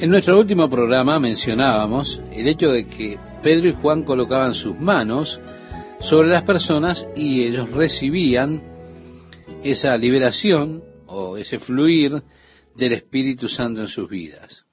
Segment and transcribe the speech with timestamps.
[0.00, 5.40] En nuestro último programa mencionábamos el hecho de que Pedro y Juan colocaban sus manos
[6.00, 8.62] sobre las personas y ellos recibían
[9.64, 12.22] esa liberación o ese fluir
[12.76, 14.64] del Espíritu Santo en sus vidas.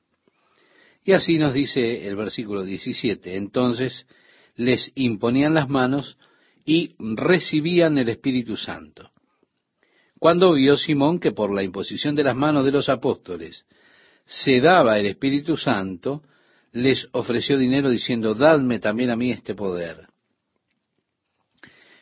[1.04, 3.36] Y así nos dice el versículo 17.
[3.36, 4.06] Entonces
[4.56, 6.20] les imponían las manos
[6.66, 9.10] y recibían el Espíritu Santo.
[10.20, 13.66] Cuando vio Simón que por la imposición de las manos de los apóstoles
[14.26, 16.24] se daba el Espíritu Santo,
[16.72, 20.08] les ofreció dinero diciendo, dadme también a mí este poder.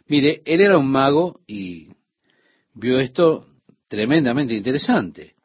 [0.07, 1.89] Mire, él era un mago y
[2.73, 3.47] vio esto
[3.87, 5.35] tremendamente interesante.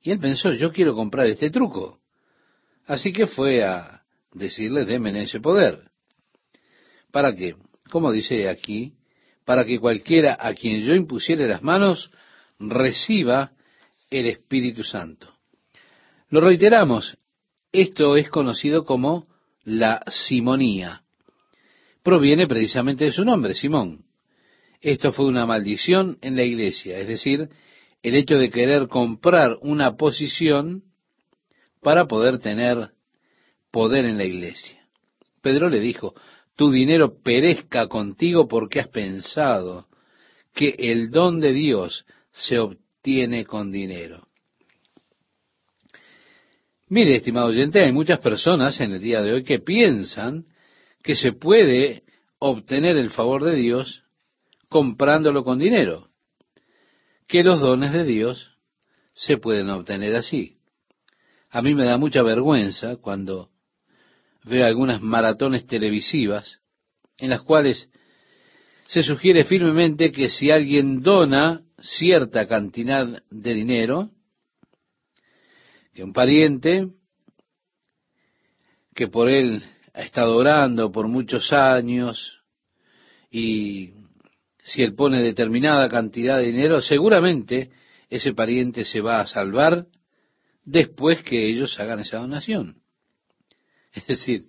[0.00, 2.00] Y él pensó, yo quiero comprar este truco.
[2.86, 5.90] Así que fue a decirles, denme ese poder.
[7.10, 7.56] ¿Para qué?
[7.90, 8.94] Como dice aquí,
[9.44, 12.12] para que cualquiera a quien yo impusiere las manos
[12.58, 13.52] reciba
[14.10, 15.35] el Espíritu Santo.
[16.28, 17.16] Lo reiteramos,
[17.72, 19.26] esto es conocido como
[19.62, 21.02] la simonía.
[22.02, 24.04] Proviene precisamente de su nombre, Simón.
[24.80, 27.48] Esto fue una maldición en la iglesia, es decir,
[28.02, 30.84] el hecho de querer comprar una posición
[31.80, 32.90] para poder tener
[33.70, 34.86] poder en la iglesia.
[35.42, 36.14] Pedro le dijo,
[36.56, 39.86] tu dinero perezca contigo porque has pensado
[40.54, 44.26] que el don de Dios se obtiene con dinero.
[46.88, 50.46] Mire, estimado oyente, hay muchas personas en el día de hoy que piensan
[51.02, 52.04] que se puede
[52.38, 54.04] obtener el favor de Dios
[54.68, 56.10] comprándolo con dinero,
[57.26, 58.52] que los dones de Dios
[59.14, 60.58] se pueden obtener así.
[61.50, 63.50] A mí me da mucha vergüenza cuando
[64.44, 66.60] veo algunas maratones televisivas
[67.18, 67.90] en las cuales
[68.86, 74.10] se sugiere firmemente que si alguien dona cierta cantidad de dinero,
[75.96, 76.88] que un pariente
[78.94, 79.62] que por él
[79.94, 82.42] ha estado orando por muchos años
[83.30, 83.94] y
[84.62, 87.70] si él pone determinada cantidad de dinero, seguramente
[88.10, 89.86] ese pariente se va a salvar
[90.64, 92.82] después que ellos hagan esa donación.
[93.94, 94.48] Es decir,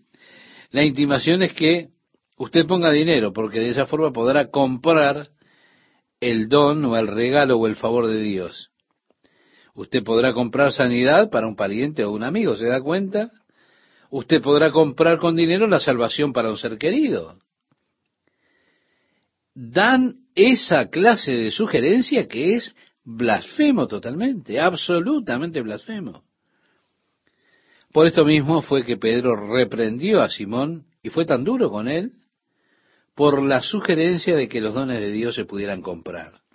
[0.71, 1.91] la intimación es que
[2.35, 5.29] usted ponga dinero, porque de esa forma podrá comprar
[6.19, 8.73] el don o el regalo o el favor de Dios.
[9.77, 13.31] Usted podrá comprar sanidad para un pariente o un amigo, ¿se da cuenta?
[14.09, 17.37] Usted podrá comprar con dinero la salvación para un ser querido.
[19.53, 26.23] Dan esa clase de sugerencia que es blasfemo totalmente, absolutamente blasfemo.
[27.93, 32.13] Por esto mismo fue que Pedro reprendió a Simón y fue tan duro con él
[33.13, 36.46] por la sugerencia de que los dones de Dios se pudieran comprar.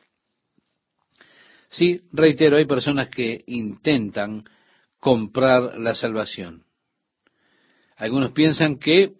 [1.72, 4.44] Sí, reitero, hay personas que intentan
[5.00, 6.64] comprar la salvación.
[7.96, 9.14] Algunos piensan que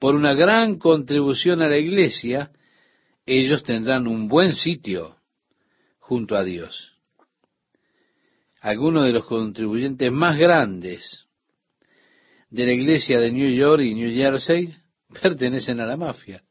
[0.00, 2.50] por una gran contribución a la iglesia,
[3.24, 5.16] ellos tendrán un buen sitio
[6.00, 6.98] junto a Dios.
[8.60, 11.26] Algunos de los contribuyentes más grandes
[12.50, 14.74] de la iglesia de New York y New Jersey
[15.22, 16.42] pertenecen a la mafia.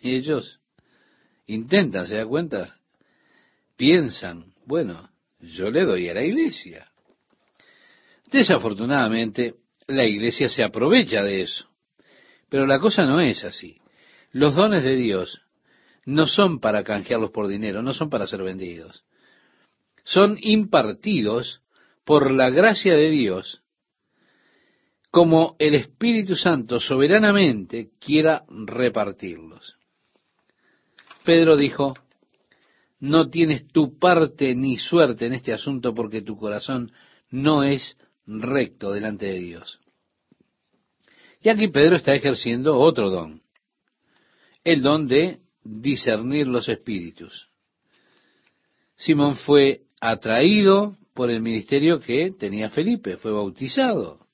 [0.00, 0.60] Y ellos
[1.44, 2.74] intentan, ¿se da cuenta?
[3.76, 5.10] Piensan, bueno,
[5.40, 6.90] yo le doy a la iglesia.
[8.30, 9.54] Desafortunadamente,
[9.86, 11.68] la iglesia se aprovecha de eso.
[12.48, 13.80] Pero la cosa no es así.
[14.32, 15.42] Los dones de Dios
[16.04, 19.04] no son para canjearlos por dinero, no son para ser vendidos.
[20.04, 21.62] Son impartidos
[22.04, 23.62] por la gracia de Dios
[25.16, 29.78] como el Espíritu Santo soberanamente quiera repartirlos.
[31.24, 31.94] Pedro dijo,
[32.98, 36.92] no tienes tu parte ni suerte en este asunto porque tu corazón
[37.30, 37.96] no es
[38.26, 39.80] recto delante de Dios.
[41.42, 43.42] Y aquí Pedro está ejerciendo otro don,
[44.64, 47.48] el don de discernir los espíritus.
[48.96, 54.26] Simón fue atraído por el ministerio que tenía Felipe, fue bautizado.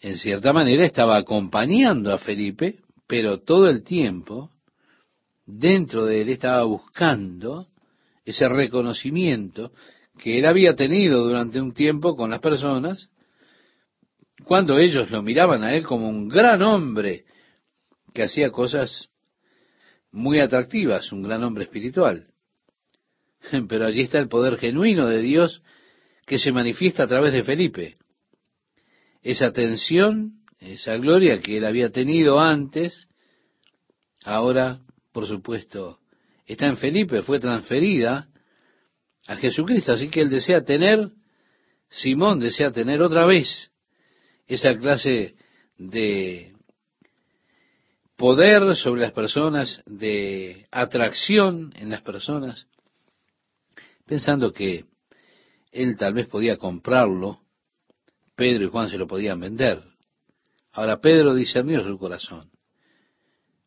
[0.00, 4.50] En cierta manera estaba acompañando a Felipe, pero todo el tiempo
[5.58, 7.68] dentro de él estaba buscando
[8.24, 9.72] ese reconocimiento
[10.18, 13.10] que él había tenido durante un tiempo con las personas,
[14.44, 17.24] cuando ellos lo miraban a él como un gran hombre
[18.12, 19.10] que hacía cosas
[20.12, 22.26] muy atractivas, un gran hombre espiritual.
[23.68, 25.62] Pero allí está el poder genuino de Dios
[26.26, 27.96] que se manifiesta a través de Felipe.
[29.22, 33.06] Esa tensión, esa gloria que él había tenido antes,
[34.24, 34.80] ahora
[35.12, 36.00] por supuesto,
[36.46, 38.28] está en Felipe, fue transferida
[39.26, 41.10] a Jesucristo, así que él desea tener
[41.90, 43.70] Simón desea tener otra vez
[44.46, 45.34] esa clase
[45.76, 46.54] de
[48.16, 52.68] poder sobre las personas, de atracción en las personas,
[54.06, 54.84] pensando que
[55.72, 57.40] él tal vez podía comprarlo,
[58.36, 59.82] Pedro y Juan se lo podían vender.
[60.72, 62.49] Ahora Pedro discernió su corazón,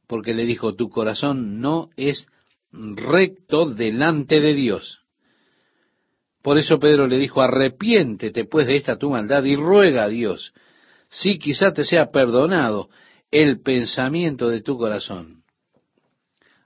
[0.07, 2.27] porque le dijo, tu corazón no es
[2.71, 4.99] recto delante de Dios.
[6.41, 10.53] Por eso Pedro le dijo, arrepiéntete pues de esta tu maldad y ruega a Dios,
[11.09, 12.89] si quizá te sea perdonado
[13.31, 15.43] el pensamiento de tu corazón.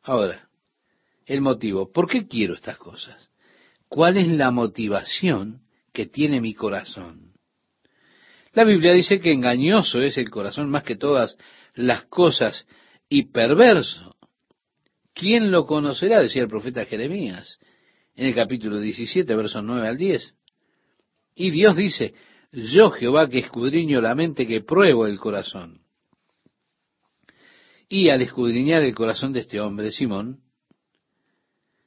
[0.02, 0.50] Ahora,
[1.26, 3.30] el motivo, ¿por qué quiero estas cosas?
[3.88, 5.62] ¿Cuál es la motivación
[5.94, 7.34] que tiene mi corazón?
[8.54, 11.38] La Biblia dice que engañoso es el corazón más que todas
[11.76, 12.66] las cosas
[13.10, 14.16] y perverso.
[15.14, 16.22] ¿Quién lo conocerá?
[16.22, 17.60] decía el profeta Jeremías
[18.16, 20.36] en el capítulo 17, versos 9 al 10.
[21.36, 22.14] Y Dios dice,
[22.52, 25.82] yo Jehová que escudriño la mente, que pruebo el corazón.
[27.90, 30.42] Y al escudriñar el corazón de este hombre, Simón,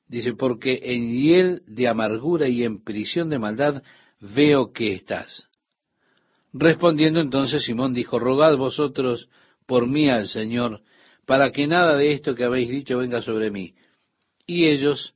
[0.07, 3.83] dice, porque en hiel de amargura y en prisión de maldad
[4.21, 5.49] veo que estás.
[6.53, 9.29] Respondiendo entonces Simón dijo, rogad vosotros
[9.67, 10.83] por mí al Señor,
[11.27, 13.75] para que nada de esto que habéis dicho venga sobre mí.
[14.47, 15.15] Y ellos,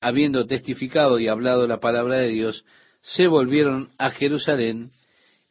[0.00, 2.64] habiendo testificado y hablado la palabra de Dios,
[3.02, 4.92] se volvieron a Jerusalén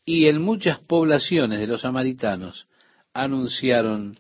[0.06, 2.68] y en muchas poblaciones de los samaritanos
[3.14, 4.18] anunciaron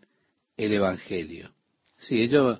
[0.58, 1.52] el Evangelio.
[1.98, 2.60] Sí, ellos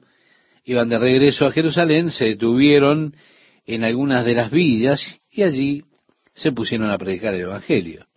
[0.64, 3.16] iban de regreso a Jerusalén, se detuvieron
[3.66, 5.84] en algunas de las villas y allí
[6.34, 8.09] se pusieron a predicar el Evangelio.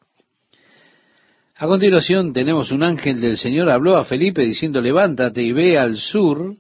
[1.63, 5.97] A continuación tenemos un ángel del Señor habló a Felipe diciendo, levántate y ve al
[5.97, 6.57] sur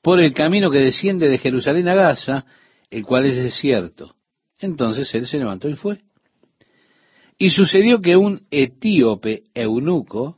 [0.00, 2.46] por el camino que desciende de Jerusalén a Gaza,
[2.90, 4.14] el cual es desierto.
[4.56, 5.98] Entonces él se levantó y fue.
[7.38, 10.36] Y sucedió que un etíope eunuco,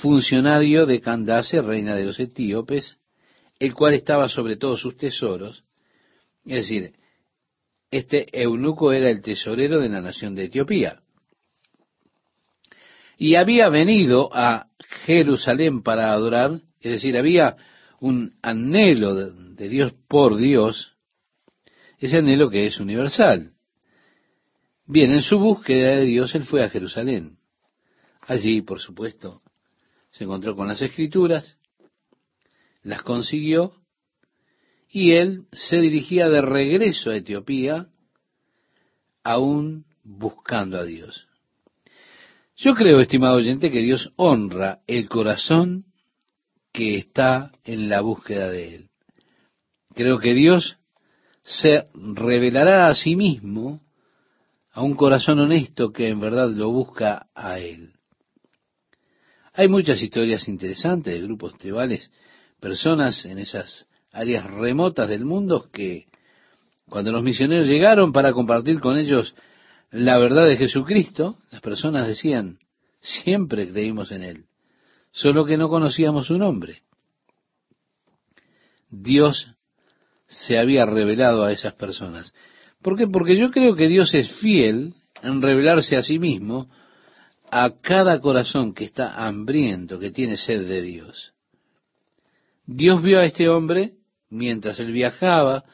[0.00, 3.00] funcionario de Candace, reina de los etíopes,
[3.58, 5.62] el cual estaba sobre todos sus tesoros,
[6.46, 6.94] es decir,
[7.90, 11.02] este eunuco era el tesorero de la nación de Etiopía.
[13.16, 14.68] Y había venido a
[15.04, 17.56] Jerusalén para adorar, es decir, había
[18.00, 20.94] un anhelo de, Dios por Dios,
[21.98, 23.52] ese anhelo que es universal.
[24.86, 27.38] Bien, en su búsqueda de Dios, él fue a Jerusalén.
[28.20, 29.40] Allí, por supuesto,
[30.10, 31.56] se encontró con las escrituras,
[32.82, 33.74] las consiguió,
[34.88, 37.88] y él se dirigía de regreso a Etiopía,
[39.24, 41.26] aún buscando a Dios.
[42.56, 45.84] Yo creo, estimado oyente, que Dios honra el corazón
[46.72, 48.90] que está en la búsqueda de Él.
[49.94, 50.78] Creo que Dios
[51.42, 53.82] se revelará a sí mismo
[54.72, 57.92] a un corazón honesto que en verdad lo busca a Él.
[59.52, 62.10] Hay muchas historias interesantes de grupos tribales,
[62.58, 66.06] personas en esas áreas remotas del mundo que
[66.88, 69.34] cuando los misioneros llegaron para compartir con ellos
[69.90, 72.58] la verdad de Jesucristo, las personas decían,
[73.00, 74.46] siempre creímos en Él
[75.16, 76.82] solo que no conocíamos su nombre.
[78.90, 79.50] Dios
[80.26, 82.34] se había revelado a esas personas.
[82.82, 83.06] ¿Por qué?
[83.06, 86.68] Porque yo creo que Dios es fiel en revelarse a sí mismo
[87.50, 91.32] a cada corazón que está hambriento, que tiene sed de Dios.
[92.66, 93.94] Dios vio a este hombre
[94.28, 95.64] mientras él viajaba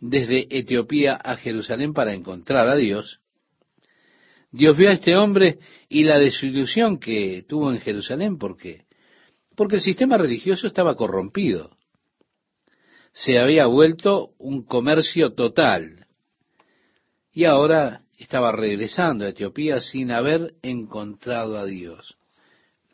[0.00, 3.20] desde Etiopía a Jerusalén para encontrar a Dios.
[4.50, 8.88] Dios vio a este hombre y la desilusión que tuvo en Jerusalén porque
[9.58, 11.76] porque el sistema religioso estaba corrompido.
[13.12, 16.06] Se había vuelto un comercio total.
[17.32, 22.16] Y ahora estaba regresando a Etiopía sin haber encontrado a Dios.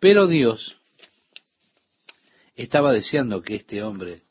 [0.00, 0.78] Pero Dios
[2.56, 4.22] estaba deseando que este hombre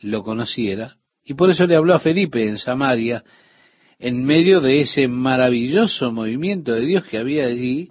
[0.00, 3.22] lo conociera y por eso le habló a Felipe en Samaria
[3.98, 7.90] en medio de ese maravilloso movimiento de Dios que había allí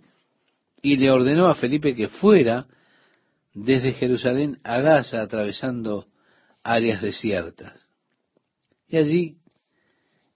[0.82, 2.68] y le ordenó a Felipe que fuera
[3.54, 6.08] desde Jerusalén a Gaza atravesando
[6.64, 7.74] áreas desiertas.
[8.88, 9.38] Y allí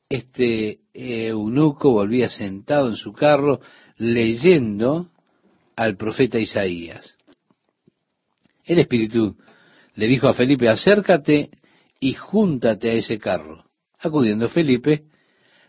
[0.10, 3.62] este eunuco volvía sentado en su carro
[3.98, 5.10] leyendo
[5.76, 7.18] al profeta Isaías.
[8.66, 9.38] El Espíritu
[9.96, 11.50] le dijo a Felipe, acércate
[12.00, 13.66] y júntate a ese carro.
[14.00, 15.06] Acudiendo Felipe,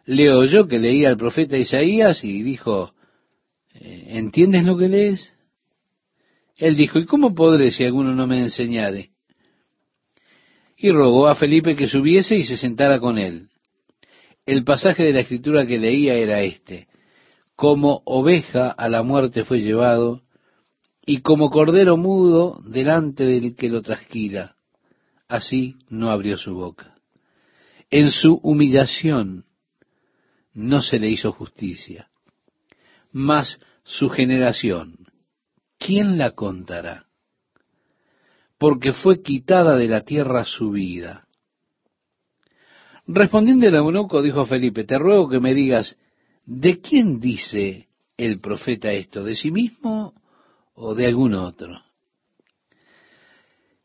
[0.05, 2.93] le oyó que leía al profeta Isaías y dijo,
[3.75, 5.33] eh, ¿entiendes lo que lees?
[6.57, 9.11] Él dijo, ¿y cómo podré si alguno no me enseñare?
[10.77, 13.49] Y rogó a Felipe que subiese y se sentara con él.
[14.45, 16.89] El pasaje de la escritura que leía era este.
[17.55, 20.23] Como oveja a la muerte fue llevado,
[21.07, 24.57] y como cordero mudo delante del que lo trasquila,
[25.29, 26.97] así no abrió su boca.
[27.91, 29.45] En su humillación
[30.55, 32.09] no se le hizo justicia.
[33.13, 35.07] Mas su generación,
[35.79, 37.07] ¿quién la contará?
[38.59, 41.27] Porque fue quitada de la tierra su vida.
[43.07, 45.97] Respondiendo el eunuco, dijo Felipe, te ruego que me digas,
[46.47, 49.25] ¿de quién dice el profeta esto?
[49.25, 50.15] ¿De sí mismo
[50.75, 51.83] o de algún otro?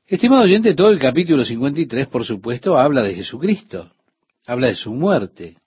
[0.06, 3.92] Estimado oyente, todo el capítulo 53, por supuesto, habla de Jesucristo,
[4.46, 5.58] habla de su muerte.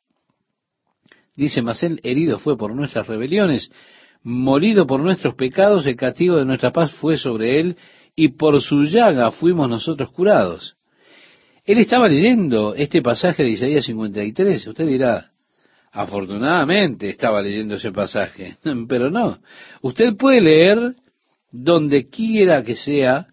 [1.40, 3.72] Dice, mas él herido fue por nuestras rebeliones,
[4.22, 7.76] molido por nuestros pecados, el castigo de nuestra paz fue sobre él,
[8.14, 10.76] y por su llaga fuimos nosotros curados.
[11.64, 14.66] Él estaba leyendo este pasaje de Isaías 53.
[14.66, 15.30] Usted dirá,
[15.92, 19.38] afortunadamente estaba leyendo ese pasaje, pero no.
[19.80, 20.94] Usted puede leer
[21.50, 23.28] donde quiera que sea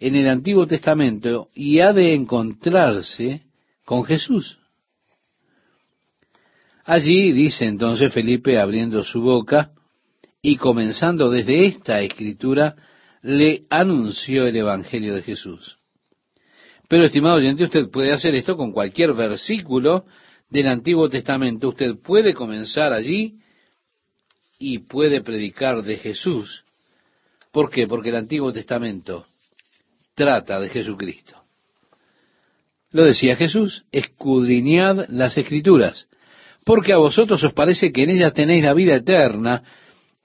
[0.00, 3.42] en el Antiguo Testamento y ha de encontrarse
[3.84, 4.58] con Jesús.
[6.84, 9.70] Allí dice entonces Felipe abriendo su boca
[10.40, 12.74] y comenzando desde esta escritura,
[13.22, 15.78] le anunció el Evangelio de Jesús.
[16.88, 20.04] Pero, estimado oyente, usted puede hacer esto con cualquier versículo
[20.50, 21.68] del Antiguo Testamento.
[21.68, 23.38] Usted puede comenzar allí
[24.58, 26.64] y puede predicar de Jesús.
[27.52, 27.86] ¿Por qué?
[27.86, 29.26] Porque el Antiguo Testamento
[30.14, 31.42] trata de Jesucristo.
[32.90, 36.08] Lo decía Jesús, escudriñad las escrituras,
[36.64, 39.62] porque a vosotros os parece que en ellas tenéis la vida eterna,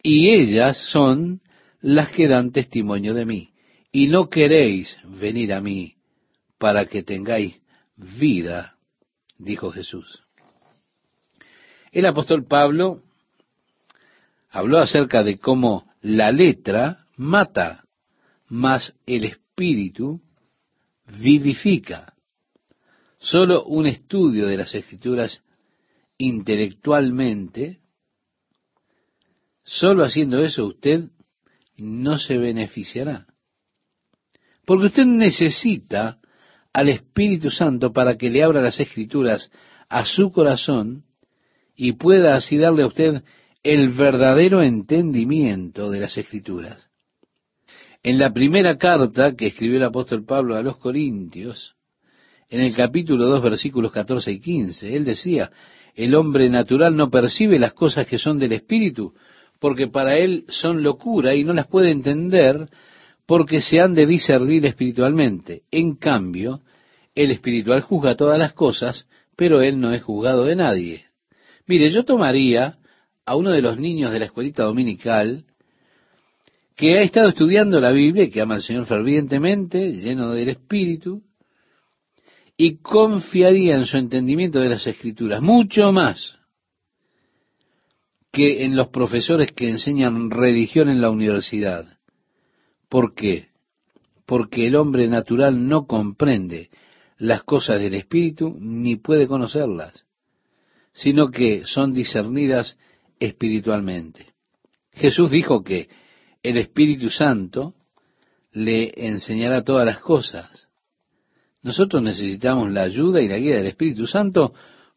[0.01, 1.41] y ellas son
[1.81, 3.49] las que dan testimonio de mí,
[3.91, 5.95] y no queréis venir a mí
[6.57, 7.55] para que tengáis
[7.95, 8.77] vida,
[9.37, 10.23] dijo Jesús.
[11.91, 13.01] El apóstol Pablo
[14.49, 17.85] habló acerca de cómo la letra mata,
[18.47, 20.21] mas el espíritu
[21.19, 22.13] vivifica.
[23.19, 25.41] Solo un estudio de las escrituras
[26.17, 27.79] intelectualmente,
[29.63, 31.09] solo haciendo eso usted
[31.77, 33.27] no se beneficiará.
[34.65, 36.19] Porque usted necesita
[36.73, 39.51] al Espíritu Santo para que le abra las escrituras
[39.89, 41.05] a su corazón
[41.75, 43.23] y pueda así darle a usted
[43.63, 46.87] el verdadero entendimiento de las escrituras.
[48.03, 51.75] En la primera carta que escribió el apóstol Pablo a los Corintios,
[52.49, 55.51] en el capítulo 2 versículos 14 y 15, él decía,
[55.97, 59.15] el hombre natural no percibe las cosas que son del Espíritu,
[59.59, 62.69] porque para él son locura y no las puede entender
[63.25, 65.63] porque se han de discernir espiritualmente.
[65.71, 66.61] En cambio,
[67.15, 71.05] el espiritual juzga todas las cosas, pero él no es juzgado de nadie.
[71.65, 72.77] Mire, yo tomaría
[73.25, 75.45] a uno de los niños de la escuelita dominical
[76.75, 81.23] que ha estado estudiando la Biblia que ama al Señor fervientemente, lleno del Espíritu,
[82.57, 86.35] y confiaría en su entendimiento de las Escrituras, mucho más
[88.31, 91.85] que en los profesores que enseñan religión en la universidad.
[92.89, 93.49] ¿Por qué?
[94.25, 96.69] Porque el hombre natural no comprende
[97.17, 100.05] las cosas del Espíritu ni puede conocerlas,
[100.93, 102.77] sino que son discernidas
[103.19, 104.33] espiritualmente.
[104.91, 105.89] Jesús dijo que
[106.43, 107.75] el Espíritu Santo
[108.51, 110.66] le enseñará todas las cosas.
[111.67, 114.53] Nosotros necesitamos la ayuda y la guía del Espíritu Santo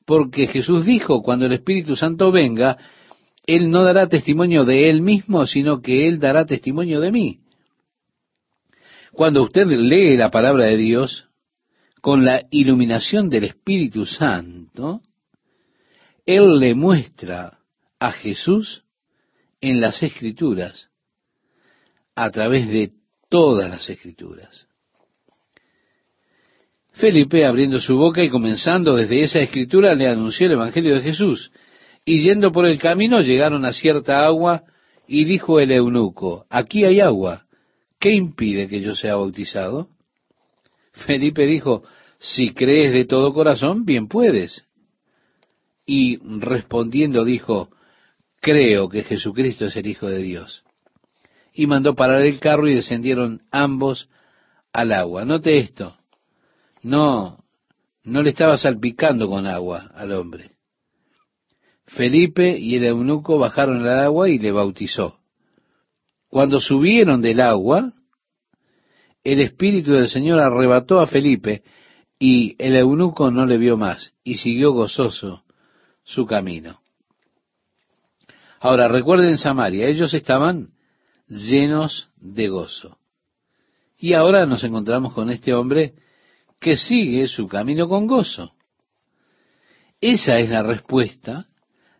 [0.07, 2.79] porque Jesús dijo, cuando el Espíritu Santo venga,
[3.45, 7.41] Él no dará testimonio de Él mismo, sino que Él dará testimonio de mí.
[9.11, 11.27] Cuando usted lee la palabra de Dios,
[12.00, 15.00] con la iluminación del Espíritu Santo,
[16.25, 17.59] Él le muestra
[17.99, 18.85] a Jesús
[19.61, 20.89] en las Escrituras,
[22.15, 22.93] a través de
[23.29, 24.70] todas las Escrituras.
[27.00, 31.50] Felipe, abriendo su boca y comenzando desde esa escritura, le anunció el Evangelio de Jesús.
[32.04, 34.64] Y yendo por el camino llegaron a cierta agua
[35.09, 37.47] y dijo el eunuco, aquí hay agua,
[37.99, 39.88] ¿qué impide que yo sea bautizado?
[40.92, 41.83] Felipe dijo,
[42.19, 44.66] si crees de todo corazón, bien puedes.
[45.87, 47.71] Y respondiendo dijo,
[48.40, 50.64] creo que Jesucristo es el Hijo de Dios.
[51.54, 54.11] Y mandó parar el carro y descendieron ambos
[54.73, 55.25] al agua.
[55.25, 56.00] Note esto.
[56.83, 57.45] No,
[58.05, 60.53] no le estaba salpicando con agua al hombre.
[61.87, 65.19] Felipe y el eunuco bajaron al agua y le bautizó.
[66.29, 67.93] Cuando subieron del agua,
[69.25, 71.65] el Espíritu del Señor arrebató a Felipe
[72.19, 75.43] y el eunuco no le vio más y siguió gozoso
[76.05, 76.81] su camino.
[78.61, 80.75] Ahora, recuerden Samaria, ellos estaban
[81.27, 82.99] llenos de gozo.
[83.99, 85.95] Y ahora nos encontramos con este hombre
[86.61, 88.55] que sigue su camino con gozo.
[90.00, 91.49] Esa es la respuesta,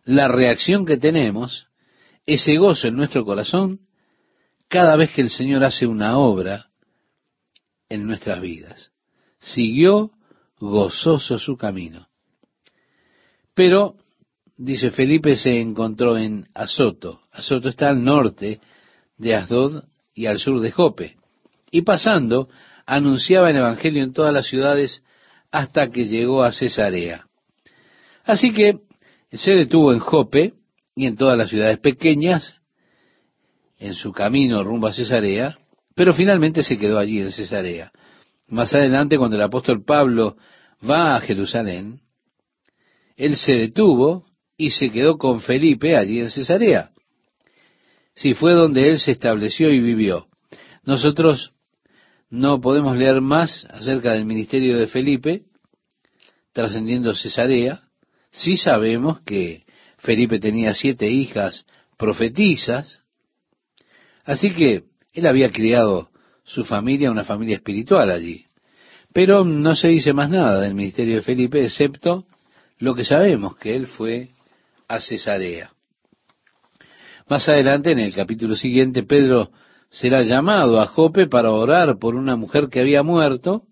[0.05, 1.67] la reacción que tenemos,
[2.25, 3.81] ese gozo en nuestro corazón,
[4.67, 6.69] cada vez que el Señor hace una obra
[7.89, 8.91] en nuestras vidas.
[9.39, 10.11] Siguió
[10.59, 12.07] gozoso su camino.
[13.53, 13.95] Pero,
[14.55, 17.21] dice Felipe, se encontró en Azoto.
[17.31, 18.61] Azoto está al norte
[19.17, 21.17] de Asdod y al sur de Jope.
[21.69, 22.49] Y pasando,
[22.85, 25.03] anunciaba el Evangelio en todas las ciudades
[25.51, 27.27] hasta que llegó a Cesarea.
[28.23, 28.79] Así que
[29.31, 30.53] se detuvo en Jope
[30.95, 32.61] y en todas las ciudades pequeñas,
[33.77, 35.57] en su camino rumbo a Cesarea,
[35.95, 37.91] pero finalmente se quedó allí en Cesarea.
[38.47, 40.37] Más adelante, cuando el apóstol Pablo
[40.87, 42.01] va a Jerusalén,
[43.15, 44.25] él se detuvo
[44.57, 46.91] y se quedó con Felipe allí en Cesarea.
[48.15, 50.27] Si fue donde él se estableció y vivió.
[50.83, 51.53] Nosotros
[52.31, 55.43] no podemos leer más acerca del ministerio de Felipe,
[56.53, 57.83] trascendiendo Cesarea.
[58.31, 59.65] Sí sabemos que
[59.97, 61.65] Felipe tenía siete hijas
[61.97, 63.03] profetizas,
[64.23, 66.09] así que él había criado
[66.43, 68.45] su familia, una familia espiritual allí.
[69.13, 72.25] Pero no se dice más nada del ministerio de Felipe, excepto
[72.79, 74.29] lo que sabemos, que él fue
[74.87, 75.73] a Cesarea.
[77.27, 79.51] Más adelante, en el capítulo siguiente, Pedro
[79.91, 83.63] será llamado a Jope para orar por una mujer que había muerto,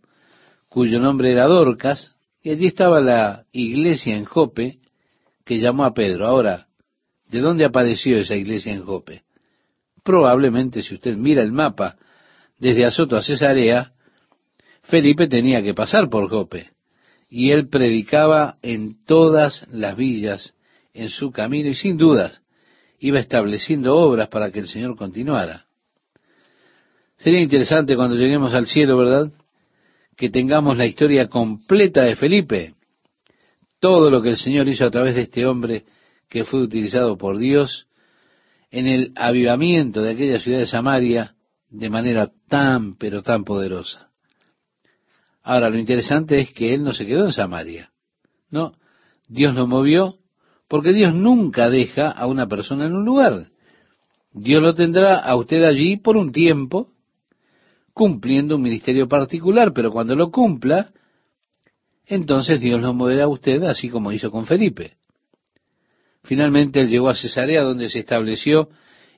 [0.67, 4.79] cuyo nombre era Dorcas, y allí estaba la iglesia en Jope
[5.45, 6.27] que llamó a Pedro.
[6.27, 6.67] Ahora,
[7.29, 9.23] ¿de dónde apareció esa iglesia en Jope?
[10.03, 11.95] Probablemente, si usted mira el mapa
[12.57, 13.93] desde Azoto a Cesarea,
[14.83, 16.69] Felipe tenía que pasar por Jope
[17.29, 20.53] y él predicaba en todas las villas
[20.93, 22.41] en su camino y sin dudas
[22.99, 25.68] iba estableciendo obras para que el Señor continuara.
[27.19, 29.31] Sería interesante cuando lleguemos al cielo, ¿verdad?
[30.15, 32.75] Que tengamos la historia completa de Felipe,
[33.79, 35.83] todo lo que el Señor hizo a través de este hombre
[36.29, 37.87] que fue utilizado por Dios
[38.71, 41.35] en el avivamiento de aquella ciudad de Samaria
[41.69, 44.09] de manera tan, pero tan poderosa.
[45.43, 47.91] Ahora, lo interesante es que él no se quedó en Samaria.
[48.49, 48.73] No,
[49.27, 50.15] Dios lo movió
[50.69, 53.47] porque Dios nunca deja a una persona en un lugar.
[54.31, 56.93] Dios lo tendrá a usted allí por un tiempo,
[57.99, 60.93] cumpliendo un ministerio particular, pero cuando lo cumpla,
[62.05, 64.95] entonces Dios lo moverá a usted así como hizo con Felipe.
[66.23, 68.69] Finalmente él llegó a Cesarea donde se estableció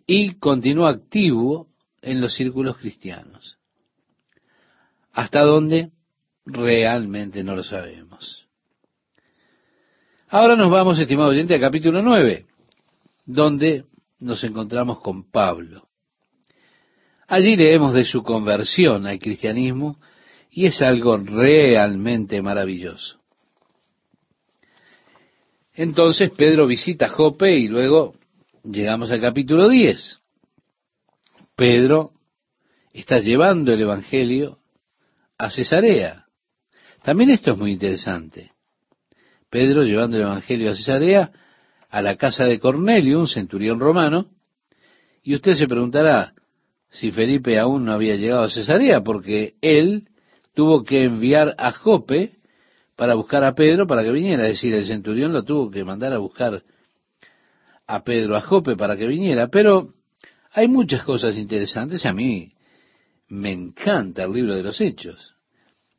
[0.07, 1.67] y continuó activo
[2.01, 3.59] en los círculos cristianos.
[5.11, 5.91] ¿Hasta dónde?
[6.47, 8.47] Realmente no lo sabemos.
[10.27, 12.47] Ahora nos vamos, estimado oyente, al capítulo 9,
[13.27, 13.85] donde
[14.17, 15.90] nos encontramos con Pablo.
[17.31, 19.97] Allí leemos de su conversión al cristianismo
[20.49, 23.21] y es algo realmente maravilloso.
[25.73, 28.15] Entonces Pedro visita Jope y luego
[28.65, 30.19] llegamos al capítulo 10.
[31.55, 32.11] Pedro
[32.91, 34.59] está llevando el Evangelio
[35.37, 36.25] a Cesarea.
[37.01, 38.51] También esto es muy interesante.
[39.49, 41.31] Pedro llevando el Evangelio a Cesarea,
[41.89, 44.25] a la casa de Cornelio, un centurión romano,
[45.23, 46.33] y usted se preguntará
[46.91, 50.09] si Felipe aún no había llegado a Cesarea, porque él
[50.53, 52.33] tuvo que enviar a Jope
[52.97, 54.43] para buscar a Pedro para que viniera.
[54.43, 56.61] Es decir, el centurión lo tuvo que mandar a buscar
[57.87, 59.47] a Pedro a Jope para que viniera.
[59.47, 59.93] Pero
[60.51, 62.05] hay muchas cosas interesantes.
[62.05, 62.51] A mí
[63.29, 65.33] me encanta el libro de los Hechos.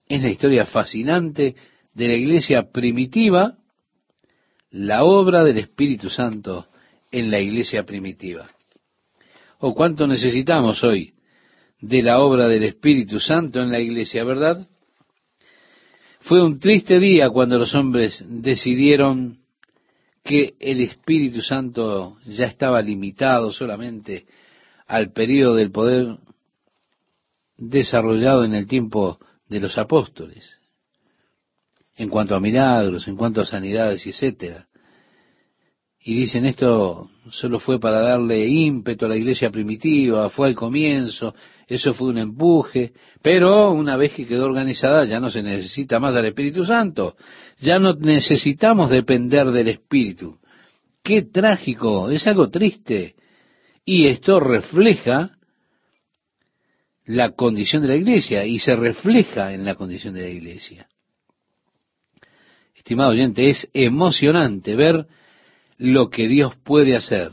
[0.07, 1.57] Es la historia fascinante
[1.95, 3.57] de la iglesia primitiva,
[4.71, 6.69] la obra del Espíritu Santo
[7.11, 8.51] en la iglesia primitiva.
[9.65, 11.15] ¿O cuánto necesitamos hoy
[11.81, 14.67] de la obra del Espíritu Santo en la iglesia, verdad?
[16.23, 19.39] Fue un triste día cuando los hombres decidieron
[20.25, 24.27] que el Espíritu Santo ya estaba limitado solamente
[24.89, 26.17] al periodo del poder
[27.57, 30.59] desarrollado en el tiempo de los apóstoles,
[31.97, 34.67] en cuanto a milagros, en cuanto a sanidades, etcétera.
[36.05, 41.35] Y dicen esto solo fue para darle ímpetu a la iglesia primitiva, fue al comienzo,
[41.69, 46.17] eso fue un empuje, pero una vez que quedó organizada ya no se necesita más
[46.17, 47.17] al Espíritu Santo,
[47.61, 50.39] ya no necesitamos depender del Espíritu.
[51.05, 53.15] Qué trágico, es algo triste.
[53.85, 55.37] Y esto refleja
[57.05, 60.89] la condición de la iglesia y se refleja en la condición de la iglesia.
[62.75, 65.07] estimado oyente, es emocionante ver
[65.83, 67.33] lo que Dios puede hacer,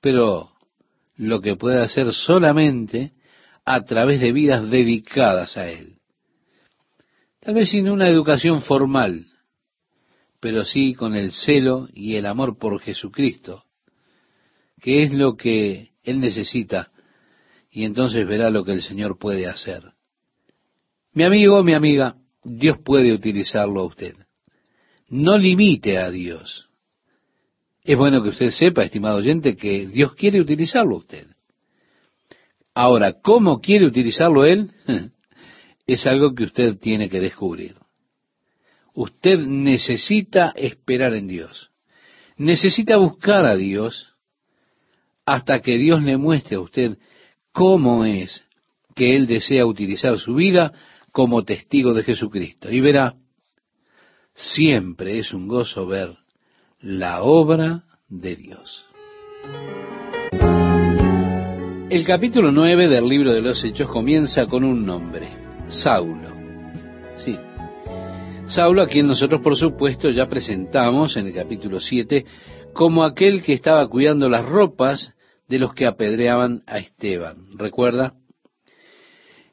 [0.00, 0.50] pero
[1.16, 3.12] lo que puede hacer solamente
[3.66, 5.98] a través de vidas dedicadas a Él.
[7.38, 9.26] Tal vez sin una educación formal,
[10.40, 13.64] pero sí con el celo y el amor por Jesucristo,
[14.80, 16.90] que es lo que Él necesita,
[17.70, 19.82] y entonces verá lo que el Señor puede hacer.
[21.12, 24.16] Mi amigo, mi amiga, Dios puede utilizarlo a usted.
[25.10, 26.69] No limite a Dios.
[27.82, 31.26] Es bueno que usted sepa, estimado oyente, que Dios quiere utilizarlo a usted.
[32.74, 34.70] Ahora, ¿cómo quiere utilizarlo Él?
[35.86, 37.74] Es algo que usted tiene que descubrir.
[38.94, 41.72] Usted necesita esperar en Dios.
[42.36, 44.06] Necesita buscar a Dios
[45.26, 46.96] hasta que Dios le muestre a usted
[47.50, 48.44] cómo es
[48.94, 50.72] que Él desea utilizar su vida
[51.10, 52.70] como testigo de Jesucristo.
[52.70, 53.16] Y verá,
[54.32, 56.16] siempre es un gozo ver
[56.82, 58.86] la obra de Dios.
[61.90, 65.28] El capítulo 9 del libro de los Hechos comienza con un nombre,
[65.68, 66.30] Saulo.
[67.16, 67.36] Sí,
[68.46, 72.24] Saulo, a quien nosotros por supuesto ya presentamos en el capítulo 7
[72.72, 75.12] como aquel que estaba cuidando las ropas
[75.48, 77.58] de los que apedreaban a Esteban.
[77.58, 78.14] ¿Recuerda?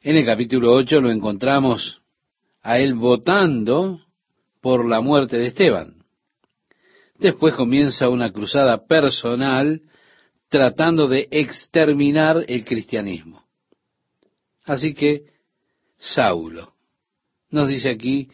[0.02, 2.00] En el capítulo 8 lo encontramos
[2.62, 4.00] a él votando
[4.62, 5.97] por la muerte de Esteban.
[7.18, 9.82] Después comienza una cruzada personal
[10.48, 13.44] tratando de exterminar el cristianismo.
[14.64, 15.24] Así que
[15.98, 16.74] Saulo,
[17.50, 18.28] nos dice aquí,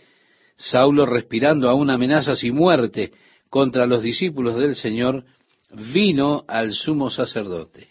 [0.57, 3.13] Saulo respirando aún amenazas y muerte
[3.49, 5.25] contra los discípulos del Señor,
[5.93, 7.89] vino al sumo sacerdote.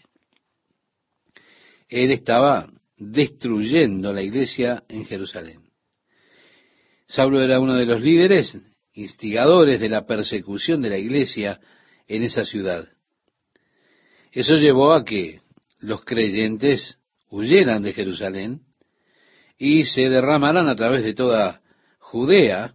[1.88, 5.60] Él estaba destruyendo la iglesia en Jerusalén.
[7.06, 8.58] Saulo era uno de los líderes,
[8.94, 11.60] instigadores de la persecución de la iglesia
[12.06, 12.88] en esa ciudad.
[14.32, 15.40] Eso llevó a que
[15.80, 18.62] los creyentes huyeran de Jerusalén
[19.58, 21.60] y se derramaran a través de toda
[21.98, 22.74] Judea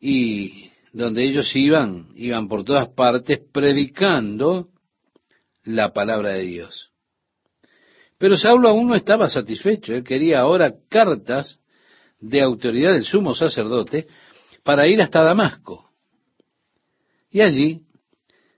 [0.00, 4.68] y donde ellos iban, iban por todas partes predicando
[5.62, 6.90] la palabra de Dios.
[8.18, 11.58] Pero Saulo aún no estaba satisfecho, él quería ahora cartas
[12.18, 14.06] de autoridad del sumo sacerdote
[14.66, 15.88] para ir hasta Damasco.
[17.30, 17.82] Y allí,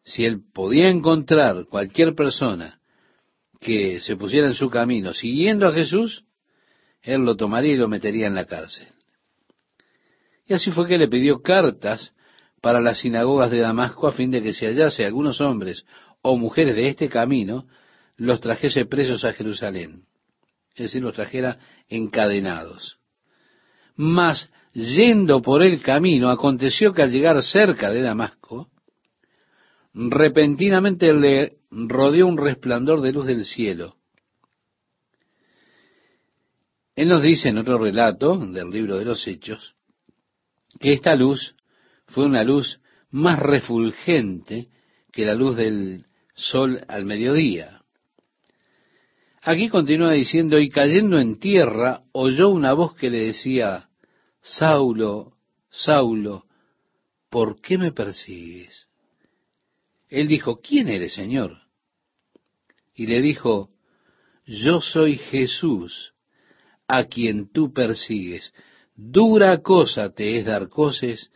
[0.02, 2.80] si él podía encontrar cualquier persona
[3.60, 6.24] que se pusiera en su camino siguiendo a Jesús,
[7.02, 8.88] él lo tomaría y lo metería en la cárcel.
[10.46, 12.14] Y así fue que le pidió cartas
[12.62, 15.84] para las sinagogas de Damasco a fin de que si hallase algunos hombres
[16.22, 17.66] o mujeres de este camino,
[18.16, 20.04] los trajese presos a Jerusalén,
[20.74, 22.98] es decir, los trajera encadenados.
[23.94, 28.68] Mas, yendo por el camino, aconteció que al llegar cerca de Damasco,
[29.94, 33.96] repentinamente le rodeó un resplandor de luz del cielo.
[36.94, 39.74] Él nos dice en otro relato del libro de los Hechos,
[40.80, 41.54] que esta luz
[42.06, 44.68] fue una luz más refulgente
[45.12, 46.04] que la luz del
[46.34, 47.82] sol al mediodía.
[49.42, 53.87] Aquí continúa diciendo, y cayendo en tierra, oyó una voz que le decía,
[54.40, 55.34] Saulo,
[55.70, 56.46] Saulo,
[57.28, 58.88] ¿por qué me persigues?
[60.08, 61.58] Él dijo, ¿quién eres, Señor?
[62.94, 63.70] Y le dijo,
[64.46, 66.14] yo soy Jesús,
[66.88, 68.52] a quien tú persigues.
[68.96, 71.30] Dura cosa te es dar coces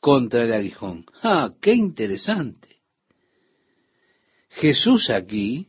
[0.00, 1.04] contra el aguijón.
[1.22, 2.80] ¡Ah, qué interesante!
[4.48, 5.68] Jesús aquí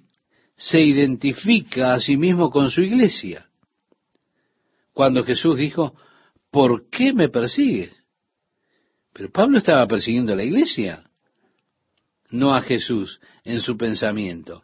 [0.56, 3.50] se identifica a sí mismo con su iglesia.
[4.93, 5.96] Cuando Jesús dijo,
[6.54, 7.92] ¿por qué me persigues?
[9.12, 11.04] Pero Pablo estaba persiguiendo a la iglesia,
[12.30, 14.63] no a Jesús en su pensamiento.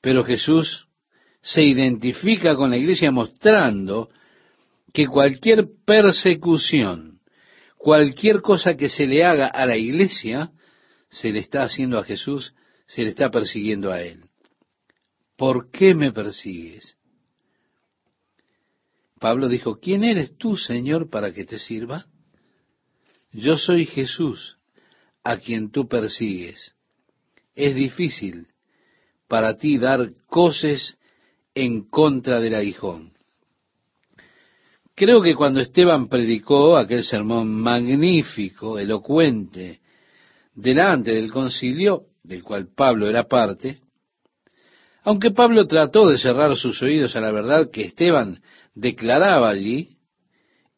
[0.00, 0.86] Pero Jesús
[1.42, 4.10] se identifica con la iglesia mostrando
[4.92, 7.20] que cualquier persecución,
[7.76, 10.52] cualquier cosa que se le haga a la iglesia,
[11.08, 12.54] se le está haciendo a Jesús,
[12.86, 14.26] se le está persiguiendo a él.
[15.36, 16.96] ¿por qué me persigues?
[19.26, 22.04] Pablo dijo, ¿quién eres tú, Señor, para que te sirva?
[23.32, 24.56] Yo soy Jesús,
[25.24, 26.76] a quien tú persigues.
[27.56, 28.46] Es difícil
[29.26, 30.96] para ti dar coces
[31.56, 33.14] en contra del aguijón.
[34.94, 39.80] Creo que cuando Esteban predicó aquel sermón magnífico, elocuente,
[40.54, 43.80] delante del concilio, del cual Pablo era parte,
[45.02, 48.40] aunque Pablo trató de cerrar sus oídos a la verdad que Esteban
[48.76, 49.96] declaraba allí,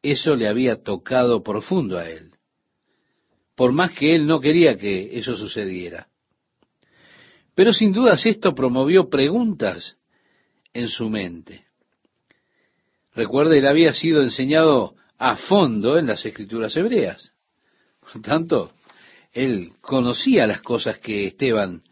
[0.03, 2.31] eso le había tocado profundo a él,
[3.55, 6.09] por más que él no quería que eso sucediera.
[7.55, 9.97] Pero sin dudas esto promovió preguntas
[10.73, 11.67] en su mente.
[13.15, 17.33] Recuerde, él había sido enseñado a fondo en las escrituras hebreas.
[18.01, 18.73] Por tanto,
[19.33, 21.83] él conocía las cosas que Esteban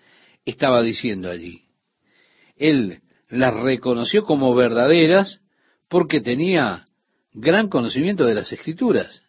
[0.45, 1.65] estaba diciendo allí.
[2.55, 5.41] Él las reconoció como verdaderas
[5.89, 6.87] porque tenía
[7.33, 9.23] gran conocimiento de las escrituras.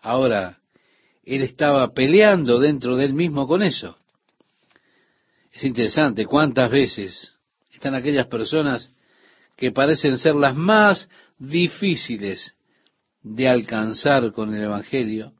[0.00, 0.60] Ahora,
[1.24, 3.98] él estaba peleando dentro de él mismo con eso.
[5.52, 7.36] Es interesante cuántas veces
[7.70, 8.90] están aquellas personas
[9.56, 11.08] que parecen ser las más
[11.38, 12.54] difíciles
[13.22, 15.34] de alcanzar con el Evangelio.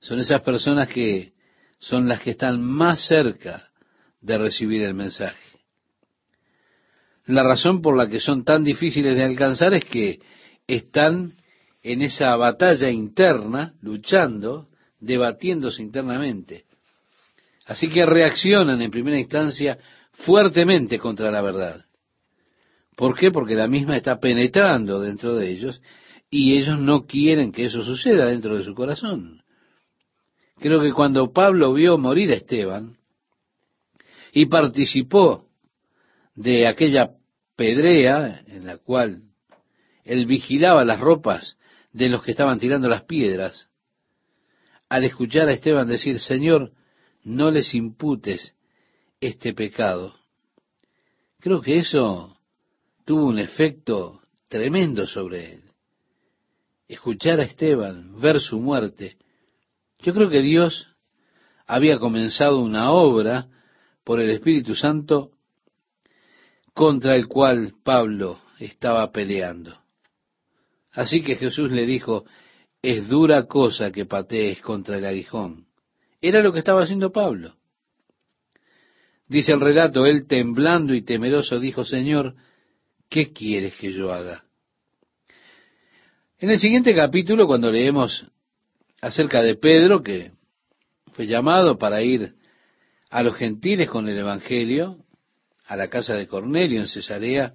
[0.00, 1.32] Son esas personas que
[1.78, 3.70] son las que están más cerca
[4.20, 5.45] de recibir el mensaje.
[7.26, 10.20] La razón por la que son tan difíciles de alcanzar es que
[10.66, 11.32] están
[11.82, 14.68] en esa batalla interna, luchando,
[15.00, 16.64] debatiéndose internamente.
[17.66, 19.78] Así que reaccionan en primera instancia
[20.12, 21.84] fuertemente contra la verdad.
[22.96, 23.30] ¿Por qué?
[23.30, 25.82] Porque la misma está penetrando dentro de ellos
[26.30, 29.42] y ellos no quieren que eso suceda dentro de su corazón.
[30.58, 32.96] Creo que cuando Pablo vio morir a Esteban
[34.32, 35.45] y participó
[36.36, 37.10] de aquella
[37.56, 39.22] pedrea en la cual
[40.04, 41.58] él vigilaba las ropas
[41.92, 43.68] de los que estaban tirando las piedras,
[44.88, 46.72] al escuchar a Esteban decir, Señor,
[47.24, 48.54] no les imputes
[49.20, 50.14] este pecado.
[51.40, 52.38] Creo que eso
[53.04, 55.62] tuvo un efecto tremendo sobre él.
[56.86, 59.16] Escuchar a Esteban, ver su muerte.
[59.98, 60.94] Yo creo que Dios
[61.66, 63.48] había comenzado una obra
[64.04, 65.32] por el Espíritu Santo
[66.76, 69.78] contra el cual Pablo estaba peleando.
[70.92, 72.26] Así que Jesús le dijo,
[72.82, 75.68] es dura cosa que patees contra el aguijón.
[76.20, 77.54] Era lo que estaba haciendo Pablo.
[79.26, 82.34] Dice el relato, él temblando y temeroso dijo, Señor,
[83.08, 84.44] ¿qué quieres que yo haga?
[86.38, 88.30] En el siguiente capítulo, cuando leemos
[89.00, 90.32] acerca de Pedro, que
[91.12, 92.34] fue llamado para ir
[93.08, 94.98] a los gentiles con el Evangelio,
[95.66, 97.54] a la casa de Cornelio en Cesarea,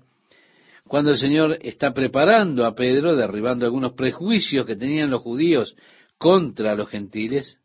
[0.88, 5.76] cuando el Señor está preparando a Pedro, derribando algunos prejuicios que tenían los judíos
[6.18, 7.60] contra los gentiles,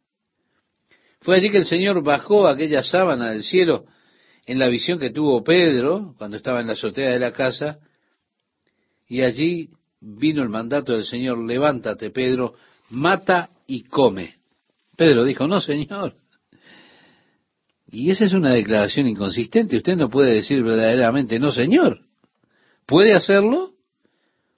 [1.21, 3.87] fue allí que el Señor bajó aquella sábana del cielo
[4.47, 7.81] en la visión que tuvo Pedro cuando estaba en la azotea de la casa,
[9.09, 12.55] y allí vino el mandato del Señor, levántate Pedro,
[12.91, 14.37] mata y come.
[14.97, 16.15] Pedro dijo, no Señor.
[17.89, 19.77] Y esa es una declaración inconsistente.
[19.77, 22.01] Usted no puede decir verdaderamente, no Señor.
[22.85, 23.75] ¿Puede hacerlo?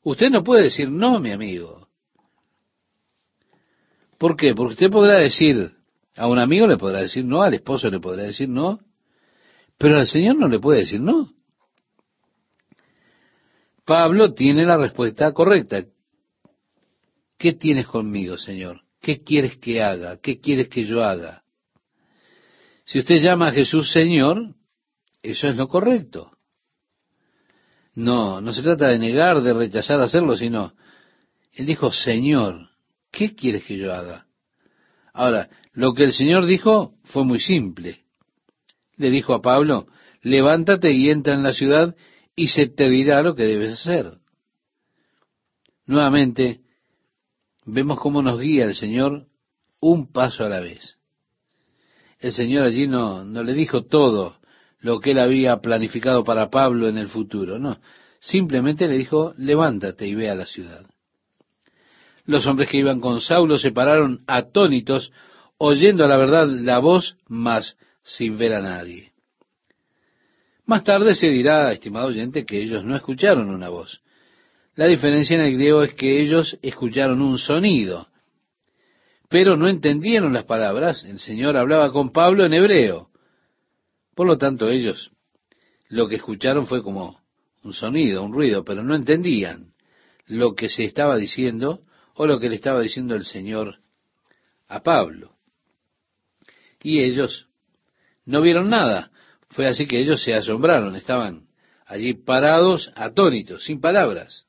[0.02, 1.88] Usted no puede decir no, mi amigo.
[4.18, 4.54] ¿Por qué?
[4.54, 5.72] Porque usted podrá decir,
[6.16, 8.80] a un amigo le podrá decir no, al esposo le podrá decir no,
[9.76, 11.30] pero al Señor no le puede decir no.
[13.84, 15.84] Pablo tiene la respuesta correcta.
[17.38, 18.82] ¿Qué tienes conmigo, Señor?
[19.00, 20.18] ¿Qué quieres que haga?
[20.18, 21.44] ¿Qué quieres que yo haga?
[22.88, 24.54] Si usted llama a Jesús Señor,
[25.22, 26.38] eso es lo correcto.
[27.94, 30.72] No, no se trata de negar, de rechazar hacerlo, sino,
[31.52, 32.70] Él dijo, Señor,
[33.10, 34.26] ¿qué quieres que yo haga?
[35.12, 38.06] Ahora, lo que el Señor dijo fue muy simple.
[38.96, 39.88] Le dijo a Pablo,
[40.22, 41.94] levántate y entra en la ciudad
[42.34, 44.14] y se te dirá lo que debes hacer.
[45.84, 46.62] Nuevamente,
[47.66, 49.26] vemos cómo nos guía el Señor
[49.78, 50.97] un paso a la vez.
[52.20, 54.38] El Señor allí no, no le dijo todo
[54.80, 57.78] lo que él había planificado para Pablo en el futuro, no.
[58.20, 60.84] Simplemente le dijo, levántate y ve a la ciudad.
[62.24, 65.12] Los hombres que iban con Saulo se pararon atónitos
[65.56, 69.12] oyendo a la verdad la voz, mas sin ver a nadie.
[70.66, 74.02] Más tarde se dirá, estimado oyente, que ellos no escucharon una voz.
[74.74, 78.07] La diferencia en el griego es que ellos escucharon un sonido,
[79.28, 81.04] pero no entendieron las palabras.
[81.04, 83.10] El Señor hablaba con Pablo en hebreo.
[84.14, 85.10] Por lo tanto, ellos
[85.88, 87.20] lo que escucharon fue como
[87.62, 89.72] un sonido, un ruido, pero no entendían
[90.26, 91.80] lo que se estaba diciendo
[92.14, 93.76] o lo que le estaba diciendo el Señor
[94.66, 95.38] a Pablo
[96.82, 97.48] y ellos
[98.24, 99.10] no vieron nada.
[99.50, 101.48] Fue así que ellos se asombraron, estaban
[101.86, 104.46] allí parados, atónitos, sin palabras.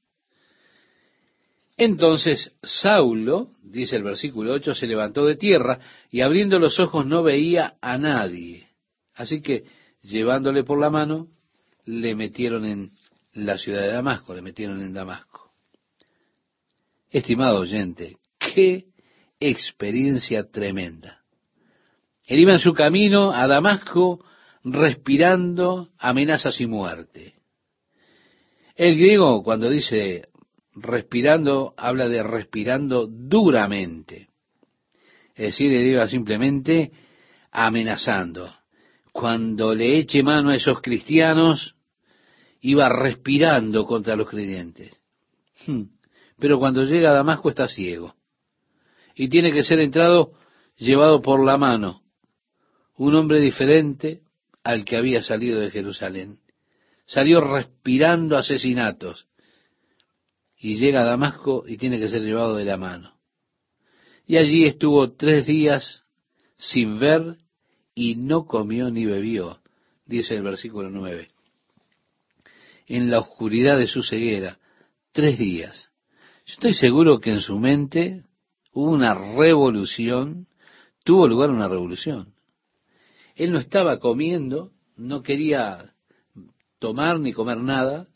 [1.79, 5.79] Entonces Saulo, dice el versículo 8, se levantó de tierra
[6.11, 8.67] y abriendo los ojos no veía a nadie.
[9.13, 9.63] Así que
[10.01, 11.29] llevándole por la mano,
[11.85, 12.91] le metieron en
[13.31, 15.53] la ciudad de Damasco, le metieron en Damasco.
[17.09, 18.87] Estimado oyente, qué
[19.39, 21.21] experiencia tremenda.
[22.25, 24.25] Él iba en su camino a Damasco
[24.65, 27.35] respirando amenazas y muerte.
[28.75, 30.28] El griego cuando dice
[30.81, 34.29] respirando habla de respirando duramente.
[35.35, 36.91] Es decir, iba simplemente
[37.51, 38.53] amenazando.
[39.11, 41.75] Cuando le eche mano a esos cristianos,
[42.61, 44.91] iba respirando contra los creyentes.
[45.65, 45.83] Hmm.
[46.37, 48.15] Pero cuando llega a Damasco está ciego.
[49.15, 50.33] Y tiene que ser entrado,
[50.77, 52.01] llevado por la mano.
[52.97, 54.21] Un hombre diferente
[54.63, 56.39] al que había salido de Jerusalén.
[57.05, 59.28] Salió respirando asesinatos.
[60.59, 63.13] Y llega a Damasco y tiene que ser llevado de la mano.
[64.27, 66.03] Y allí estuvo tres días
[66.57, 67.37] sin ver
[67.95, 69.59] y no comió ni bebió,
[70.05, 71.29] dice el versículo nueve.
[72.85, 74.59] En la oscuridad de su ceguera,
[75.11, 75.89] tres días.
[76.45, 78.23] Yo estoy seguro que en su mente
[78.73, 80.47] hubo una revolución,
[81.03, 82.33] tuvo lugar una revolución.
[83.35, 85.93] Él no estaba comiendo, no quería
[86.79, 88.07] tomar ni comer nada.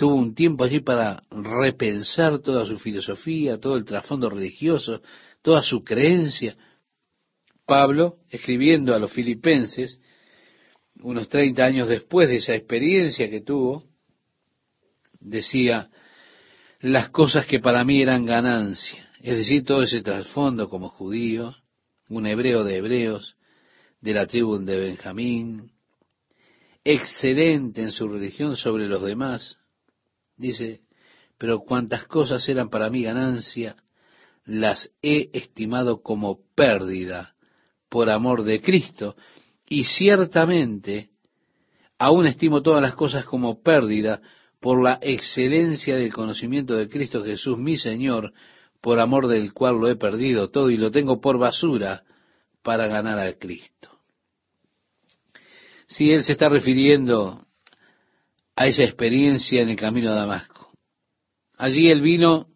[0.00, 5.02] Tuvo un tiempo allí para repensar toda su filosofía, todo el trasfondo religioso,
[5.42, 6.56] toda su creencia.
[7.66, 10.00] Pablo, escribiendo a los filipenses,
[11.02, 13.84] unos 30 años después de esa experiencia que tuvo,
[15.20, 15.90] decía,
[16.80, 21.54] las cosas que para mí eran ganancia, es decir, todo ese trasfondo como judío,
[22.08, 23.36] un hebreo de hebreos,
[24.00, 25.72] de la tribu de Benjamín,
[26.84, 29.59] excelente en su religión sobre los demás.
[30.40, 30.80] Dice,
[31.36, 33.76] pero cuantas cosas eran para mí ganancia,
[34.46, 37.34] las he estimado como pérdida
[37.90, 39.16] por amor de Cristo,
[39.68, 41.10] y ciertamente
[41.98, 44.22] aún estimo todas las cosas como pérdida
[44.60, 48.32] por la excelencia del conocimiento de Cristo Jesús, mi Señor,
[48.80, 52.02] por amor del cual lo he perdido todo y lo tengo por basura
[52.62, 53.90] para ganar a Cristo.
[55.86, 57.46] Si él se está refiriendo
[58.60, 60.70] a esa experiencia en el camino a Damasco.
[61.56, 62.48] Allí él vino,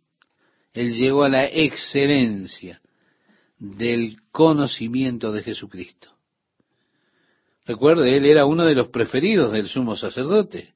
[0.75, 2.83] él llegó a la excelencia
[3.57, 6.11] del conocimiento de Jesucristo.
[7.64, 10.75] Recuerde, él era uno de los preferidos del sumo sacerdote.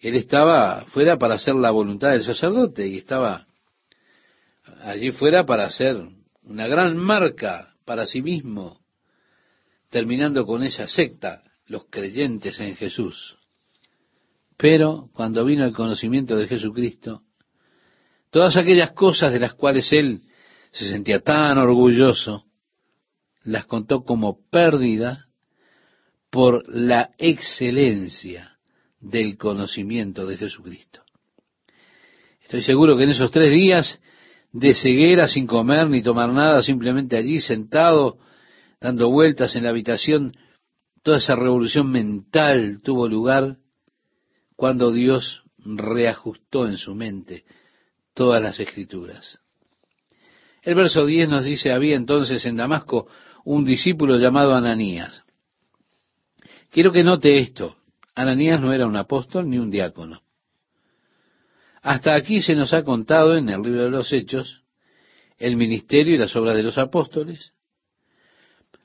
[0.00, 3.46] Él estaba fuera para hacer la voluntad del sacerdote y estaba
[4.80, 6.04] allí fuera para hacer
[6.42, 8.80] una gran marca para sí mismo,
[9.88, 13.37] terminando con esa secta, los creyentes en Jesús.
[14.58, 17.22] Pero cuando vino el conocimiento de Jesucristo,
[18.30, 20.22] todas aquellas cosas de las cuales él
[20.72, 22.44] se sentía tan orgulloso,
[23.44, 25.26] las contó como pérdida
[26.28, 28.58] por la excelencia
[29.00, 31.02] del conocimiento de Jesucristo.
[32.42, 34.00] Estoy seguro que en esos tres días
[34.52, 38.18] de ceguera, sin comer ni tomar nada, simplemente allí sentado,
[38.80, 40.36] dando vueltas en la habitación,
[41.04, 43.56] toda esa revolución mental tuvo lugar
[44.58, 47.44] cuando Dios reajustó en su mente
[48.12, 49.38] todas las escrituras.
[50.62, 53.06] El verso 10 nos dice, había entonces en Damasco
[53.44, 55.22] un discípulo llamado Ananías.
[56.72, 57.76] Quiero que note esto.
[58.16, 60.22] Ananías no era un apóstol ni un diácono.
[61.80, 64.64] Hasta aquí se nos ha contado en el libro de los Hechos
[65.36, 67.52] el ministerio y las obras de los apóstoles.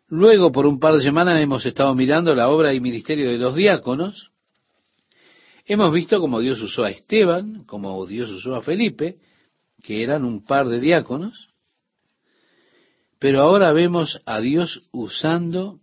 [0.08, 3.56] Luego, por un par de semanas, hemos estado mirando la obra y ministerio de los
[3.56, 4.33] diáconos.
[5.66, 9.18] Hemos visto cómo Dios usó a Esteban, cómo Dios usó a Felipe,
[9.82, 11.50] que eran un par de diáconos.
[13.18, 15.80] Pero ahora vemos a Dios usando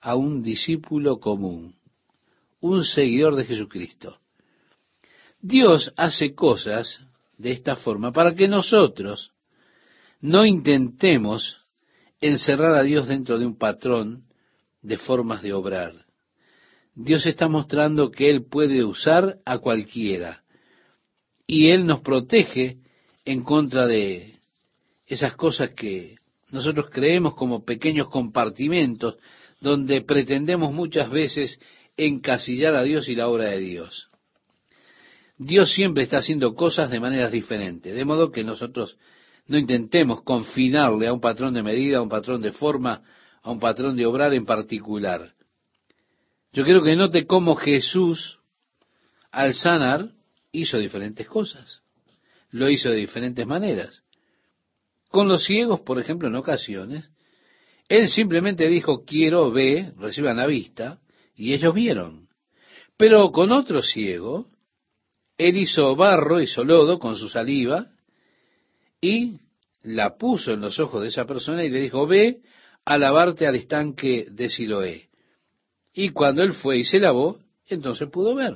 [0.00, 1.74] a un discípulo común,
[2.60, 4.18] un seguidor de Jesucristo.
[5.40, 7.04] Dios hace cosas
[7.36, 9.32] de esta forma para que nosotros
[10.20, 11.58] no intentemos
[12.20, 14.24] encerrar a Dios dentro de un patrón
[14.82, 16.07] de formas de obrar.
[17.00, 20.42] Dios está mostrando que Él puede usar a cualquiera
[21.46, 22.78] y Él nos protege
[23.24, 24.34] en contra de
[25.06, 26.16] esas cosas que
[26.50, 29.16] nosotros creemos como pequeños compartimentos
[29.60, 31.60] donde pretendemos muchas veces
[31.96, 34.08] encasillar a Dios y la obra de Dios.
[35.36, 38.98] Dios siempre está haciendo cosas de maneras diferentes, de modo que nosotros
[39.46, 43.02] no intentemos confinarle a un patrón de medida, a un patrón de forma,
[43.40, 45.37] a un patrón de obrar en particular.
[46.58, 48.40] Yo quiero que note cómo Jesús,
[49.30, 50.10] al sanar,
[50.50, 51.82] hizo diferentes cosas.
[52.50, 54.02] Lo hizo de diferentes maneras.
[55.08, 57.12] Con los ciegos, por ejemplo, en ocasiones,
[57.88, 60.98] él simplemente dijo, quiero, ve, reciban la vista,
[61.36, 62.26] y ellos vieron.
[62.96, 64.48] Pero con otro ciego,
[65.36, 67.86] él hizo barro, hizo lodo con su saliva
[69.00, 69.38] y
[69.82, 72.40] la puso en los ojos de esa persona y le dijo, ve
[72.84, 75.07] a lavarte al estanque de Siloé.
[76.00, 78.54] Y cuando él fue y se lavó, entonces pudo ver.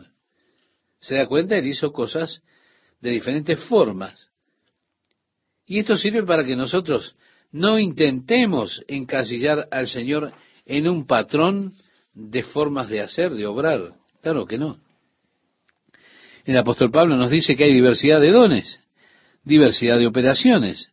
[1.01, 2.41] Se da cuenta, él hizo cosas
[3.01, 4.29] de diferentes formas.
[5.67, 7.17] Y esto sirve para que nosotros
[7.51, 10.33] no intentemos encasillar al Señor
[10.67, 11.75] en un patrón
[12.15, 13.97] de formas de hacer, de obrar.
[14.23, 14.79] Claro que no.
[16.45, 18.79] El apóstol Pablo nos dice que hay diversidad de dones,
[19.43, 20.93] diversidad de operaciones.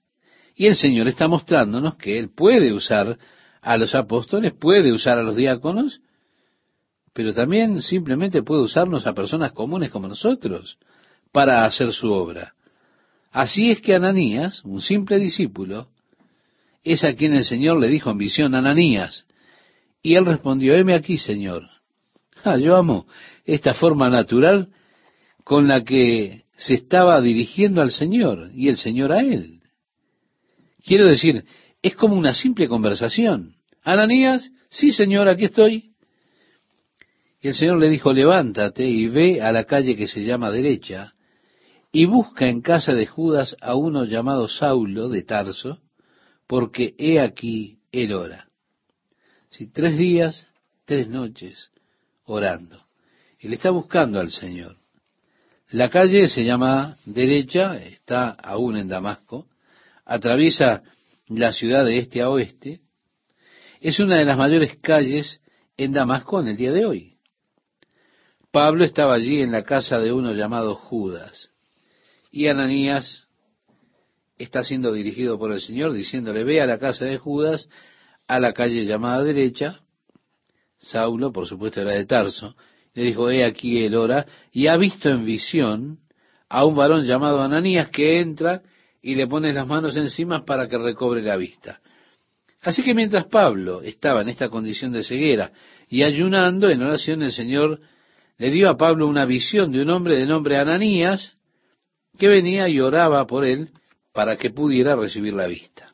[0.55, 3.19] Y el Señor está mostrándonos que Él puede usar
[3.61, 6.01] a los apóstoles, puede usar a los diáconos,
[7.14, 10.78] pero también simplemente puede usarnos a personas comunes como nosotros
[11.32, 12.53] para hacer su obra.
[13.32, 15.88] Así es que Ananías, un simple discípulo,
[16.84, 19.26] es a quien el Señor le dijo en visión, Ananías,
[20.01, 21.68] y él respondió, heme aquí, Señor.
[22.43, 23.05] Ah, yo amo
[23.45, 24.70] esta forma natural
[25.43, 29.62] con la que se estaba dirigiendo al Señor y el Señor a él.
[30.86, 31.43] Quiero decir,
[31.82, 33.55] es como una simple conversación.
[33.84, 35.88] Ananías, sí, Señor, aquí estoy.
[37.41, 41.13] Y el Señor le dijo, levántate y ve a la calle que se llama derecha
[41.91, 45.79] y busca en casa de Judas a uno llamado Saulo de Tarso,
[46.47, 48.49] porque he aquí el hora.
[49.49, 50.47] Si tres días,
[50.85, 51.71] tres noches
[52.25, 52.83] orando.
[53.39, 54.77] Él está buscando al Señor.
[55.69, 59.47] La calle se llama derecha, está aún en Damasco,
[60.03, 60.83] atraviesa
[61.27, 62.81] la ciudad de este a oeste,
[63.79, 65.41] es una de las mayores calles
[65.77, 67.09] en Damasco en el día de hoy.
[68.51, 71.51] Pablo estaba allí en la casa de uno llamado Judas,
[72.31, 73.27] y Ananías
[74.37, 77.69] está siendo dirigido por el Señor diciéndole, ve a la casa de Judas,
[78.27, 79.81] a la calle llamada derecha,
[80.77, 82.55] Saulo, por supuesto, era de Tarso,
[82.93, 85.99] le dijo, he aquí el hora, y ha visto en visión
[86.47, 88.63] a un varón llamado Ananías que entra
[89.01, 91.81] y le pone las manos encima para que recobre la vista.
[92.61, 95.51] Así que mientras Pablo estaba en esta condición de ceguera
[95.87, 97.79] y ayunando en oración, el Señor
[98.39, 101.37] le dio a Pablo una visión de un hombre de nombre Ananías
[102.17, 103.69] que venía y oraba por él
[104.13, 105.91] para que pudiera recibir la vista.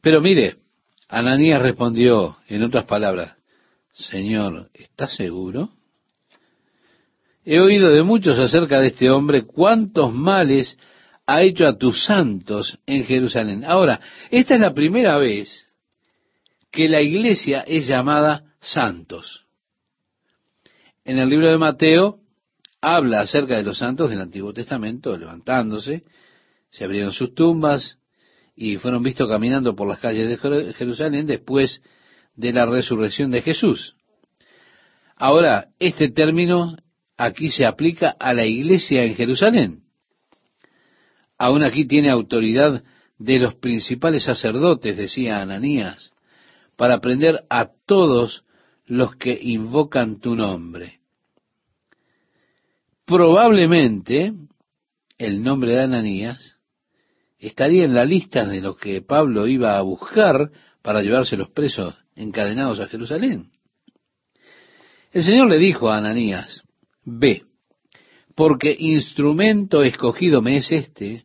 [0.00, 0.56] Pero mire,
[1.08, 3.36] Ananías respondió, en otras palabras,
[3.92, 5.70] Señor, ¿estás seguro?
[7.44, 10.78] He oído de muchos acerca de este hombre cuántos males
[11.26, 13.64] ha hecho a tus santos en Jerusalén.
[13.64, 15.66] Ahora, esta es la primera vez
[16.70, 19.41] que la iglesia es llamada santos.
[21.04, 22.20] En el libro de Mateo
[22.80, 26.02] habla acerca de los santos del Antiguo Testamento, levantándose,
[26.70, 27.98] se abrieron sus tumbas
[28.54, 31.82] y fueron vistos caminando por las calles de Jerusalén después
[32.36, 33.96] de la resurrección de Jesús.
[35.16, 36.76] Ahora, este término
[37.16, 39.82] aquí se aplica a la iglesia en Jerusalén.
[41.36, 42.84] Aún aquí tiene autoridad
[43.18, 46.12] de los principales sacerdotes, decía Ananías,
[46.76, 48.44] para prender a todos
[48.92, 51.00] los que invocan tu nombre.
[53.06, 54.34] Probablemente
[55.16, 56.58] el nombre de Ananías
[57.38, 60.50] estaría en la lista de los que Pablo iba a buscar
[60.82, 63.52] para llevárselos presos encadenados a Jerusalén.
[65.10, 66.62] El Señor le dijo a Ananías,
[67.02, 67.44] ve,
[68.34, 71.24] porque instrumento escogido me es este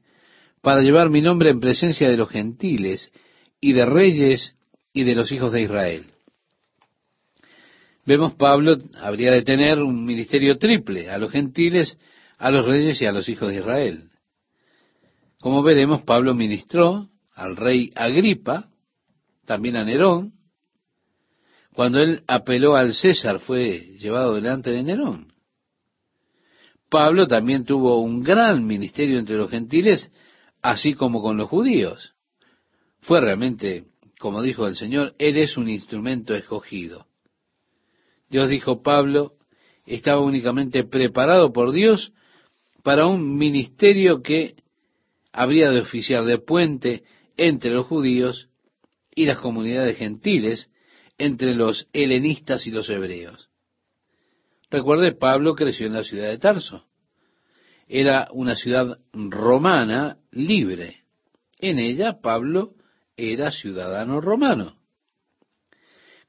[0.61, 3.11] para llevar mi nombre en presencia de los gentiles
[3.59, 4.55] y de reyes
[4.93, 6.13] y de los hijos de Israel.
[8.08, 11.99] Vemos Pablo habría de tener un ministerio triple, a los gentiles,
[12.38, 14.10] a los reyes y a los hijos de Israel.
[15.41, 18.70] Como veremos, Pablo ministró al rey Agripa,
[19.45, 20.32] también a Nerón.
[21.74, 25.34] Cuando él apeló al César fue llevado delante de Nerón.
[26.89, 30.14] Pablo también tuvo un gran ministerio entre los gentiles,
[30.62, 32.14] así como con los judíos.
[33.01, 33.84] Fue realmente,
[34.18, 37.07] como dijo el Señor, Él es un instrumento escogido.
[38.30, 39.34] Dios dijo, Pablo
[39.86, 42.11] estaba únicamente preparado por Dios
[42.84, 44.55] para un ministerio que
[45.32, 47.03] habría de oficiar de puente
[47.38, 48.49] entre los judíos
[49.13, 50.69] y las comunidades gentiles,
[51.17, 53.49] entre los helenistas y los hebreos.
[54.69, 56.86] Recuerde, Pablo creció en la ciudad de Tarso.
[57.88, 61.03] Era una ciudad romana libre.
[61.57, 62.73] En ella Pablo
[63.15, 64.75] era ciudadano romano.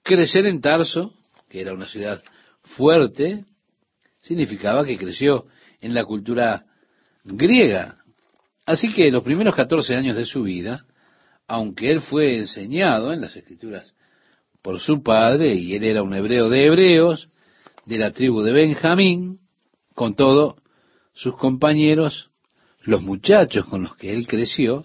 [0.03, 1.13] Crecer en Tarso,
[1.49, 2.23] que era una ciudad
[2.63, 3.45] fuerte,
[4.21, 5.47] significaba que creció
[5.81, 6.67] en la cultura
[7.25, 7.99] griega,
[8.69, 10.85] Así que los primeros 14 años de su vida,
[11.47, 13.95] aunque él fue enseñado en las escrituras
[14.61, 17.31] por su padre, y él era un hebreo de hebreos,
[17.87, 19.39] de la tribu de Benjamín,
[19.95, 20.59] con todo,
[21.15, 22.31] sus compañeros,
[22.83, 24.85] los muchachos con los que él creció,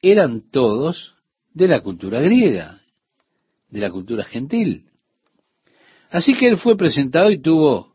[0.00, 1.16] eran todos
[1.52, 2.80] de la cultura griega,
[3.68, 4.86] de la cultura gentil.
[6.10, 7.94] Así que él fue presentado y tuvo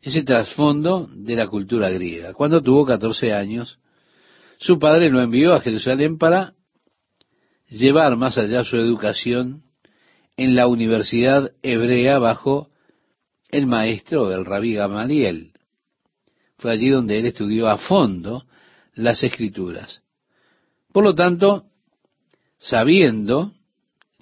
[0.00, 2.32] ese trasfondo de la cultura griega.
[2.32, 3.78] Cuando tuvo 14 años,
[4.58, 6.54] su padre lo envió a Jerusalén para
[7.68, 9.62] llevar más allá su educación
[10.36, 12.70] en la universidad hebrea bajo
[13.50, 15.52] el maestro, el rabí Gamaliel.
[16.58, 18.44] Fue allí donde él estudió a fondo
[18.94, 20.02] las escrituras.
[20.92, 21.66] Por lo tanto,
[22.56, 23.52] sabiendo,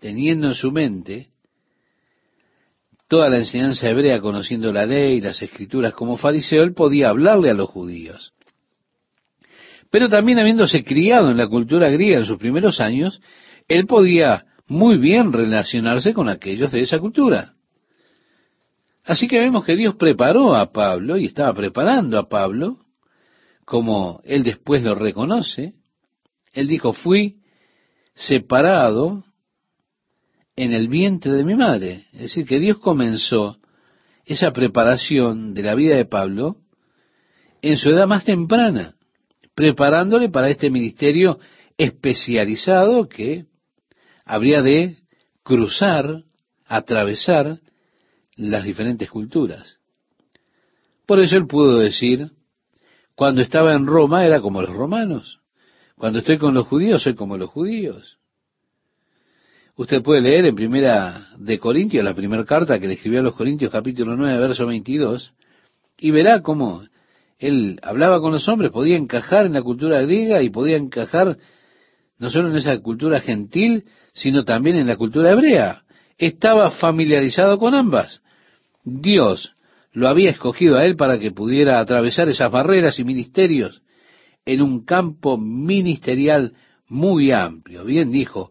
[0.00, 1.30] teniendo en su mente
[3.09, 7.54] toda la enseñanza hebrea, conociendo la ley, las escrituras como fariseo, él podía hablarle a
[7.54, 8.32] los judíos.
[9.90, 13.20] Pero también habiéndose criado en la cultura griega en sus primeros años,
[13.68, 17.54] él podía muy bien relacionarse con aquellos de esa cultura.
[19.04, 22.78] Así que vemos que Dios preparó a Pablo y estaba preparando a Pablo,
[23.64, 25.74] como él después lo reconoce.
[26.52, 27.36] Él dijo, fui
[28.14, 29.22] separado
[30.57, 32.07] en el vientre de mi madre.
[32.12, 33.59] Es decir, que Dios comenzó
[34.24, 36.57] esa preparación de la vida de Pablo
[37.62, 38.96] en su edad más temprana,
[39.54, 41.38] preparándole para este ministerio
[41.78, 43.46] especializado que
[44.24, 44.96] habría de
[45.42, 46.24] cruzar,
[46.66, 47.61] atravesar
[48.34, 49.78] las diferentes culturas.
[51.07, 52.32] Por eso él pudo decir,
[53.14, 55.40] cuando estaba en Roma era como los romanos,
[55.96, 58.18] cuando estoy con los judíos soy como los judíos.
[59.78, 63.34] Usted puede leer en primera de Corintios, la primera carta que le escribió a los
[63.34, 65.34] Corintios capítulo 9, verso 22,
[65.98, 66.82] y verá cómo
[67.38, 71.36] él hablaba con los hombres, podía encajar en la cultura griega y podía encajar
[72.18, 75.82] no solo en esa cultura gentil, sino también en la cultura hebrea.
[76.16, 78.22] Estaba familiarizado con ambas.
[78.82, 79.56] Dios
[79.92, 83.82] lo había escogido a él para que pudiera atravesar esas barreras y ministerios
[84.46, 86.54] en un campo ministerial
[86.88, 87.84] muy amplio.
[87.84, 88.50] Bien dijo,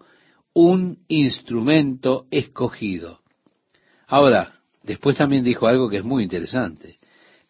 [0.56, 3.20] un instrumento escogido.
[4.08, 4.54] Ahora,
[4.84, 6.98] después también dijo algo que es muy interesante.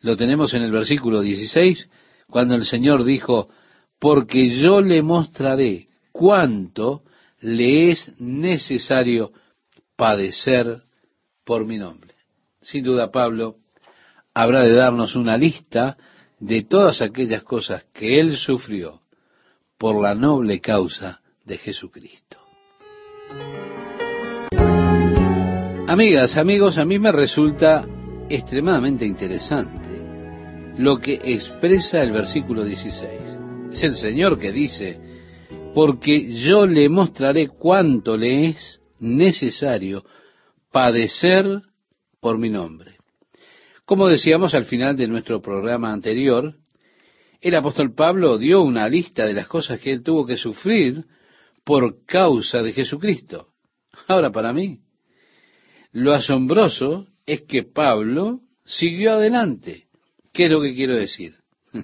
[0.01, 1.87] Lo tenemos en el versículo 16,
[2.27, 3.47] cuando el Señor dijo,
[3.99, 7.03] porque yo le mostraré cuánto
[7.41, 9.31] le es necesario
[9.95, 10.81] padecer
[11.43, 12.15] por mi nombre.
[12.59, 13.57] Sin duda, Pablo
[14.33, 15.95] habrá de darnos una lista
[16.39, 19.01] de todas aquellas cosas que él sufrió
[19.77, 22.44] por la noble causa de Jesucristo.
[25.87, 27.85] Amigas, amigos, a mí me resulta
[28.29, 29.85] extremadamente interesante
[30.77, 33.11] lo que expresa el versículo 16.
[33.71, 34.99] Es el Señor que dice,
[35.73, 40.03] porque yo le mostraré cuánto le es necesario
[40.71, 41.61] padecer
[42.19, 42.97] por mi nombre.
[43.85, 46.55] Como decíamos al final de nuestro programa anterior,
[47.39, 51.05] el apóstol Pablo dio una lista de las cosas que él tuvo que sufrir
[51.65, 53.49] por causa de Jesucristo.
[54.07, 54.79] Ahora, para mí,
[55.91, 59.87] lo asombroso es que Pablo siguió adelante.
[60.31, 61.33] ¿Qué es lo que quiero decir?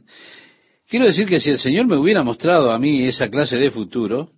[0.87, 4.33] Quiero decir que si el Señor me hubiera mostrado a mí esa clase de futuro,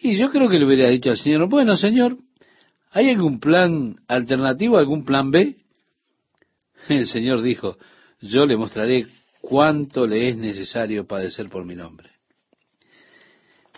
[0.00, 2.16] y yo creo que le hubiera dicho al Señor, bueno, Señor,
[2.90, 5.56] ¿hay algún plan alternativo, algún plan B?
[6.88, 7.76] El Señor dijo,
[8.22, 9.06] yo le mostraré
[9.42, 12.11] cuánto le es necesario padecer por mi nombre.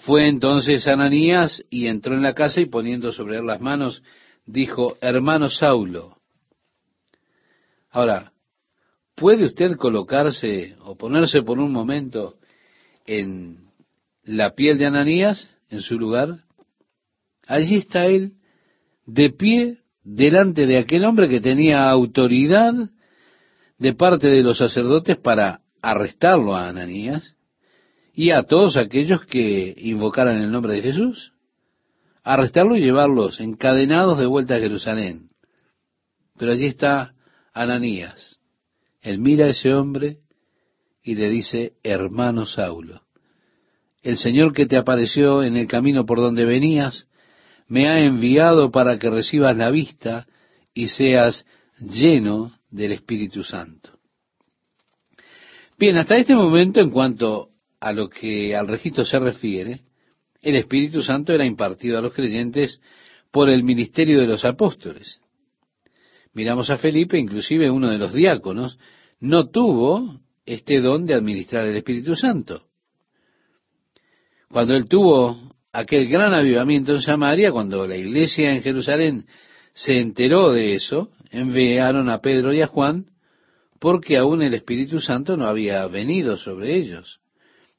[0.04, 4.02] Fue entonces Ananías y entró en la casa y poniendo sobre él las manos,
[4.44, 6.18] dijo, hermano Saulo.
[7.90, 8.32] Ahora,
[9.14, 12.36] ¿puede usted colocarse o ponerse por un momento
[13.06, 13.70] en
[14.24, 16.34] la piel de Ananías, en su lugar?
[17.46, 18.34] Allí está él,
[19.06, 22.74] de pie, delante de aquel hombre que tenía autoridad
[23.78, 27.34] de parte de los sacerdotes para arrestarlo a Ananías
[28.14, 31.32] y a todos aquellos que invocaran el nombre de Jesús,
[32.22, 35.30] arrestarlo y llevarlos encadenados de vuelta a Jerusalén.
[36.38, 37.14] Pero allí está
[37.52, 38.38] Ananías.
[39.02, 40.18] Él mira a ese hombre
[41.02, 43.02] y le dice, hermano Saulo,
[44.02, 47.08] el Señor que te apareció en el camino por donde venías,
[47.66, 50.26] me ha enviado para que recibas la vista
[50.72, 51.44] y seas
[51.78, 53.90] lleno del Espíritu Santo.
[55.78, 57.53] Bien, hasta este momento, en cuanto
[57.84, 59.82] a lo que al registro se refiere,
[60.40, 62.80] el Espíritu Santo era impartido a los creyentes
[63.30, 65.20] por el ministerio de los apóstoles.
[66.32, 68.78] Miramos a Felipe, inclusive uno de los diáconos,
[69.20, 72.68] no tuvo este don de administrar el Espíritu Santo.
[74.48, 75.36] Cuando él tuvo
[75.70, 79.26] aquel gran avivamiento en Samaria, cuando la iglesia en Jerusalén
[79.74, 83.10] se enteró de eso, enviaron a Pedro y a Juan
[83.78, 87.20] porque aún el Espíritu Santo no había venido sobre ellos.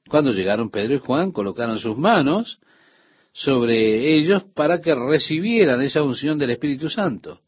[0.09, 2.59] Cuando llegaron Pedro y Juan, colocaron sus manos
[3.31, 7.41] sobre ellos para que recibieran esa unción del Espíritu Santo.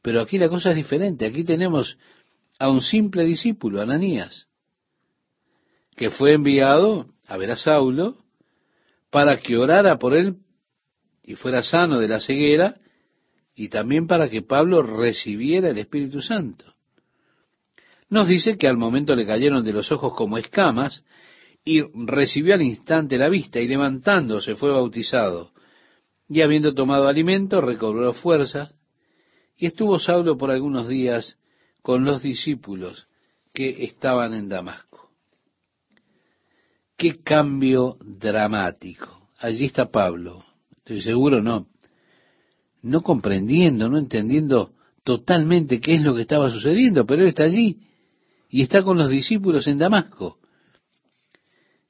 [0.00, 1.26] Pero aquí la cosa es diferente.
[1.26, 1.98] Aquí tenemos
[2.58, 4.46] a un simple discípulo, Ananías,
[5.96, 8.16] que fue enviado a ver a Saulo
[9.10, 10.36] para que orara por él
[11.22, 12.76] y fuera sano de la ceguera
[13.54, 16.72] y también para que Pablo recibiera el Espíritu Santo.
[18.08, 21.04] Nos dice que al momento le cayeron de los ojos como escamas
[21.64, 25.52] y recibió al instante la vista y levantándose fue bautizado
[26.28, 28.74] y habiendo tomado alimento recobró fuerzas
[29.56, 31.36] y estuvo Saulo por algunos días
[31.82, 33.06] con los discípulos
[33.52, 35.10] que estaban en Damasco.
[36.96, 39.28] Qué cambio dramático.
[39.38, 40.44] Allí está Pablo.
[40.78, 41.66] Estoy seguro, no.
[42.82, 44.72] No comprendiendo, no entendiendo
[45.04, 47.80] totalmente qué es lo que estaba sucediendo, pero él está allí
[48.48, 50.38] y está con los discípulos en Damasco.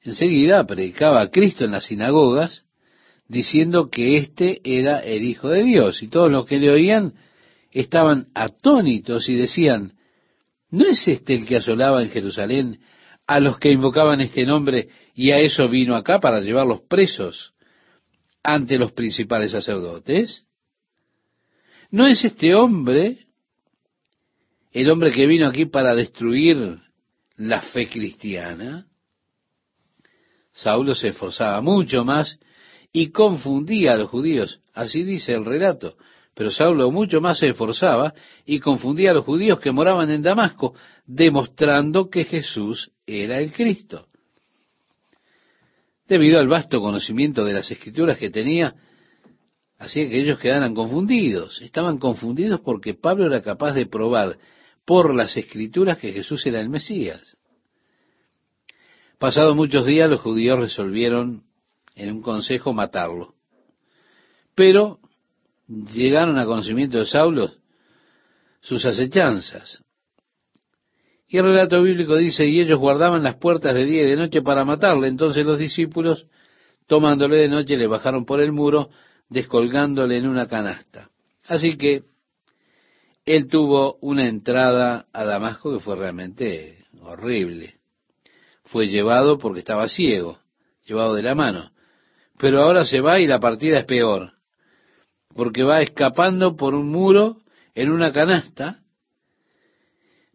[0.03, 2.63] Enseguida predicaba a Cristo en las sinagogas,
[3.27, 7.13] diciendo que éste era el Hijo de Dios, y todos los que le oían
[7.71, 9.93] estaban atónitos y decían,
[10.69, 12.79] ¿no es este el que asolaba en Jerusalén
[13.25, 17.53] a los que invocaban este nombre y a eso vino acá para llevarlos presos
[18.43, 20.45] ante los principales sacerdotes?
[21.89, 23.19] ¿No es este hombre
[24.71, 26.79] el hombre que vino aquí para destruir
[27.37, 28.87] la fe cristiana?
[30.53, 32.39] Saulo se esforzaba mucho más
[32.91, 34.61] y confundía a los judíos.
[34.73, 35.95] Así dice el relato.
[36.35, 38.13] Pero Saulo mucho más se esforzaba
[38.45, 40.75] y confundía a los judíos que moraban en Damasco,
[41.05, 44.07] demostrando que Jesús era el Cristo.
[46.07, 48.75] Debido al vasto conocimiento de las escrituras que tenía,
[49.77, 51.61] hacía que ellos quedaran confundidos.
[51.61, 54.37] Estaban confundidos porque Pablo era capaz de probar
[54.85, 57.37] por las escrituras que Jesús era el Mesías.
[59.23, 61.43] Pasados muchos días los judíos resolvieron
[61.95, 63.35] en un consejo matarlo.
[64.53, 64.99] Pero
[65.65, 67.49] llegaron a conocimiento de Saulo
[68.59, 69.81] sus acechanzas.
[71.25, 74.41] Y el relato bíblico dice, y ellos guardaban las puertas de día y de noche
[74.41, 75.07] para matarle.
[75.07, 76.27] Entonces los discípulos,
[76.87, 78.89] tomándole de noche, le bajaron por el muro,
[79.29, 81.11] descolgándole en una canasta.
[81.47, 82.03] Así que
[83.23, 87.75] él tuvo una entrada a Damasco que fue realmente horrible.
[88.65, 90.39] Fue llevado porque estaba ciego,
[90.85, 91.71] llevado de la mano.
[92.37, 94.33] Pero ahora se va y la partida es peor
[95.35, 97.37] porque va escapando por un muro
[97.75, 98.79] en una canasta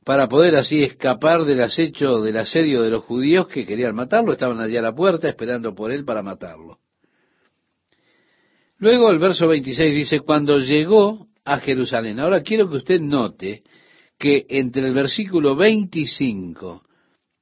[0.04, 4.58] para poder así escapar del acecho, del asedio de los judíos que querían matarlo, estaban
[4.58, 6.78] allí a la puerta esperando por él para matarlo.
[8.78, 12.20] Luego el verso 26 dice, cuando llegó a Jerusalén.
[12.20, 13.62] Ahora quiero que usted note
[14.18, 16.84] que entre el versículo 25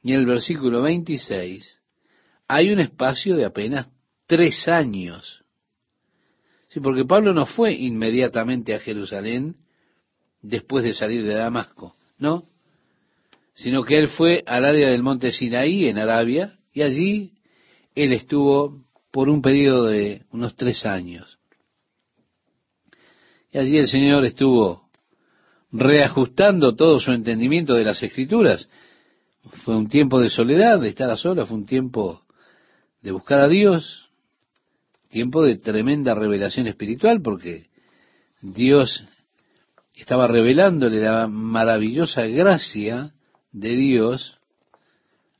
[0.06, 1.80] y el versículo 26
[2.48, 3.88] hay un espacio de apenas
[4.26, 5.42] tres años
[6.80, 9.56] porque Pablo no fue inmediatamente a Jerusalén
[10.42, 12.44] después de salir de Damasco, no,
[13.54, 17.32] sino que él fue al área del monte Sinaí en Arabia y allí
[17.94, 21.38] él estuvo por un periodo de unos tres años.
[23.50, 24.90] Y allí el Señor estuvo
[25.72, 28.68] reajustando todo su entendimiento de las escrituras.
[29.64, 32.22] Fue un tiempo de soledad, de estar a solas, fue un tiempo
[33.02, 34.10] de buscar a Dios,
[35.08, 37.66] tiempo de tremenda revelación espiritual porque
[38.42, 39.04] Dios
[39.94, 43.14] estaba revelándole la maravillosa gracia
[43.52, 44.38] de Dios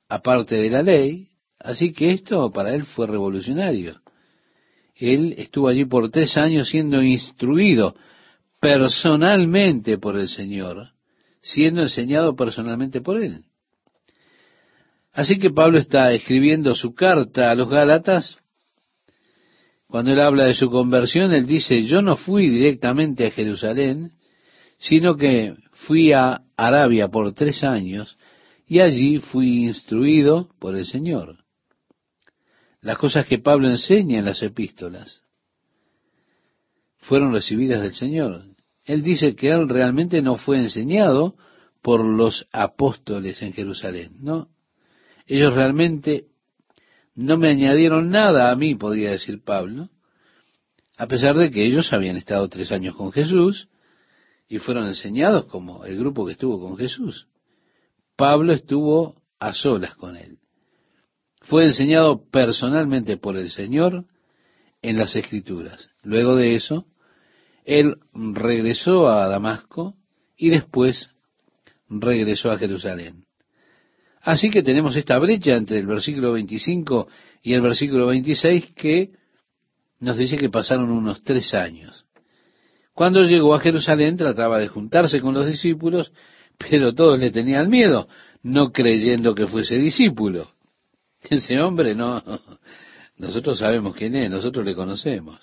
[0.09, 1.29] aparte de la ley,
[1.59, 4.01] así que esto para él fue revolucionario.
[4.95, 7.95] Él estuvo allí por tres años siendo instruido
[8.61, 10.93] personalmente por el Señor,
[11.43, 13.46] siendo enseñado personalmente por él.
[15.17, 18.39] Así que Pablo está escribiendo su carta a los Gálatas
[19.89, 24.11] cuando él habla de su conversión, él dice, yo no fui directamente a Jerusalén,
[24.77, 28.19] sino que fui a Arabia por tres años
[28.67, 31.39] y allí fui instruido por el Señor.
[32.83, 35.23] Las cosas que Pablo enseña en las epístolas
[36.99, 38.43] fueron recibidas del Señor.
[38.85, 41.37] Él dice que él realmente no fue enseñado
[41.81, 44.51] por los apóstoles en Jerusalén, ¿no?
[45.27, 46.27] Ellos realmente
[47.15, 49.89] no me añadieron nada a mí, podría decir Pablo,
[50.97, 53.69] a pesar de que ellos habían estado tres años con Jesús
[54.49, 57.27] y fueron enseñados como el grupo que estuvo con Jesús.
[58.17, 60.39] Pablo estuvo a solas con él.
[61.43, 64.07] Fue enseñado personalmente por el Señor
[64.83, 65.91] en las Escrituras.
[66.03, 66.87] Luego de eso,
[67.65, 69.95] él regresó a Damasco
[70.37, 71.11] y después
[71.89, 73.26] regresó a Jerusalén.
[74.27, 77.07] Así que tenemos esta brecha entre el versículo 25
[77.45, 79.11] y el versículo 26 que
[80.01, 82.05] nos dice que pasaron unos tres años.
[82.93, 86.11] Cuando llegó a Jerusalén trataba de juntarse con los discípulos,
[86.59, 88.09] pero todos le tenían miedo,
[88.43, 90.51] no creyendo que fuese discípulo.
[91.31, 92.21] Ese hombre no,
[93.19, 95.39] nosotros sabemos quién es, nosotros le conocemos.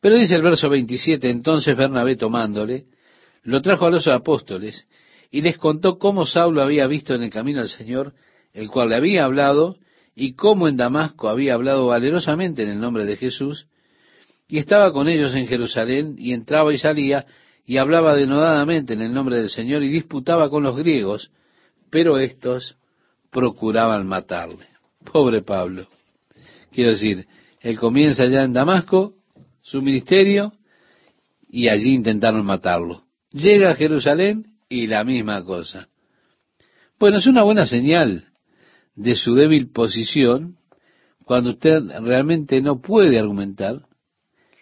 [0.00, 2.86] Pero dice el verso 27, entonces Bernabé tomándole,
[3.44, 4.88] lo trajo a los apóstoles
[5.30, 8.14] y les contó cómo Saulo había visto en el camino al Señor,
[8.52, 9.76] el cual le había hablado,
[10.14, 13.66] y cómo en Damasco había hablado valerosamente en el nombre de Jesús,
[14.48, 17.26] y estaba con ellos en Jerusalén, y entraba y salía,
[17.64, 21.30] y hablaba denodadamente en el nombre del Señor, y disputaba con los griegos,
[21.90, 22.76] pero éstos
[23.30, 24.66] procuraban matarle.
[25.12, 25.86] Pobre Pablo.
[26.72, 27.26] Quiero decir,
[27.60, 29.14] él comienza ya en Damasco
[29.62, 30.52] su ministerio,
[31.48, 33.04] y allí intentaron matarlo.
[33.32, 35.88] Llega a Jerusalén y la misma cosa.
[36.98, 38.28] Bueno, es una buena señal
[38.94, 40.56] de su débil posición
[41.24, 43.82] cuando usted realmente no puede argumentar.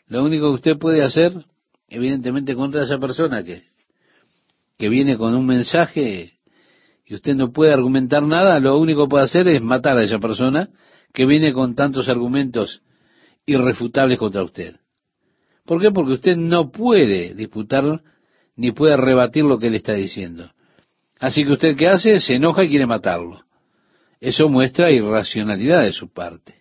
[0.06, 1.32] Lo único que usted puede hacer,
[1.88, 3.64] evidentemente, contra esa persona que,
[4.78, 6.38] que viene con un mensaje
[7.04, 10.18] y usted no puede argumentar nada, lo único que puede hacer es matar a esa
[10.18, 10.70] persona
[11.12, 12.82] que viene con tantos argumentos
[13.44, 14.76] irrefutables contra usted.
[15.64, 15.90] ¿Por qué?
[15.90, 18.02] Porque usted no puede disputar
[18.58, 20.50] ni puede rebatir lo que él está diciendo.
[21.20, 22.20] Así que usted qué hace?
[22.20, 23.44] Se enoja y quiere matarlo.
[24.20, 26.56] Eso muestra irracionalidad de su parte.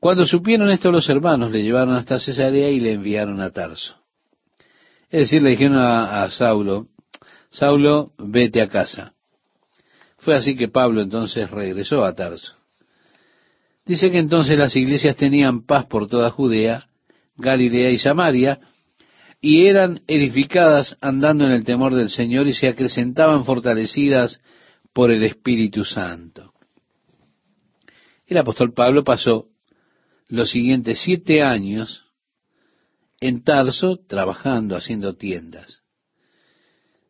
[0.00, 3.96] Cuando supieron esto los hermanos, le llevaron hasta Cesarea y le enviaron a Tarso.
[5.08, 6.88] Es decir, le dijeron a, a Saulo,
[7.50, 9.14] Saulo, vete a casa.
[10.18, 12.56] Fue así que Pablo entonces regresó a Tarso.
[13.86, 16.88] Dice que entonces las iglesias tenían paz por toda Judea,
[17.36, 18.58] Galilea y Samaria,
[19.46, 24.40] y eran edificadas andando en el temor del Señor y se acrecentaban fortalecidas
[24.94, 26.54] por el Espíritu Santo.
[28.26, 29.48] El apóstol Pablo pasó
[30.28, 32.06] los siguientes siete años
[33.20, 35.82] en Tarso trabajando, haciendo tiendas.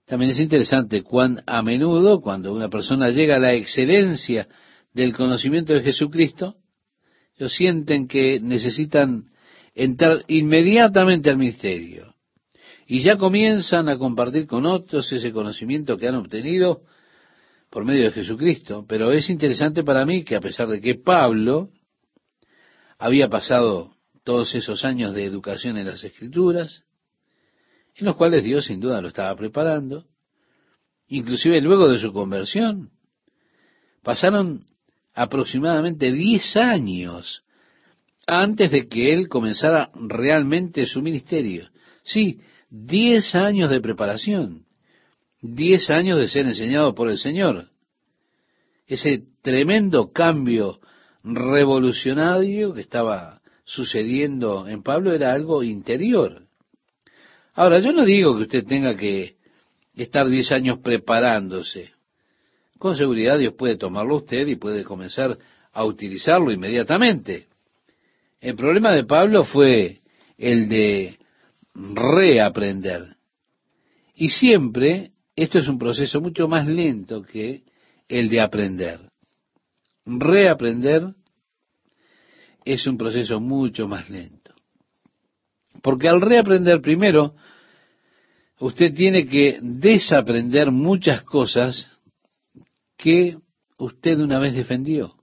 [0.05, 4.49] También es interesante cuán a menudo, cuando una persona llega a la excelencia
[4.93, 6.57] del conocimiento de Jesucristo,
[7.39, 9.31] ellos sienten que necesitan
[9.77, 12.14] entrar inmediatamente al misterio
[12.87, 16.83] y ya comienzan a compartir con otros ese conocimiento que han obtenido
[17.71, 18.85] por medio de Jesucristo.
[18.87, 21.71] Pero es interesante para mí que a pesar de que Pablo
[22.99, 26.85] había pasado todos esos años de educación en las escrituras,
[27.97, 30.07] en los cuales Dios sin duda lo estaba preparando,
[31.09, 32.91] inclusive luego de su conversión,
[34.03, 34.67] pasaron
[35.15, 37.45] aproximadamente diez años
[38.27, 41.69] antes de que él comenzara realmente su ministerio.
[42.03, 42.41] Sí,
[42.77, 44.65] Diez años de preparación,
[45.41, 47.69] diez años de ser enseñado por el Señor.
[48.89, 50.81] Ese tremendo cambio
[51.23, 56.49] revolucionario que estaba sucediendo en Pablo era algo interior.
[57.53, 59.37] Ahora, yo no digo que usted tenga que
[59.95, 61.93] estar diez años preparándose.
[62.81, 65.39] Con seguridad Dios puede tomarlo usted y puede comenzar
[65.73, 67.47] a utilizarlo inmediatamente.
[68.41, 70.01] El problema de Pablo fue
[70.37, 71.21] el de
[71.75, 73.17] reaprender.
[74.15, 77.65] Y siempre esto es un proceso mucho más lento que
[78.09, 79.01] el de aprender.
[80.07, 81.15] Reaprender
[82.65, 84.55] es un proceso mucho más lento.
[85.83, 87.35] Porque al reaprender primero,
[88.61, 91.91] usted tiene que desaprender muchas cosas
[92.97, 93.37] que
[93.77, 95.17] usted una vez defendió.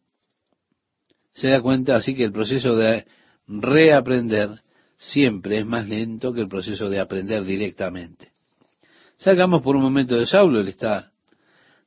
[1.34, 3.06] Se da cuenta así que el proceso de
[3.48, 4.50] reaprender
[5.02, 8.30] siempre es más lento que el proceso de aprender directamente.
[9.18, 11.12] Salgamos por un momento de Saulo, él está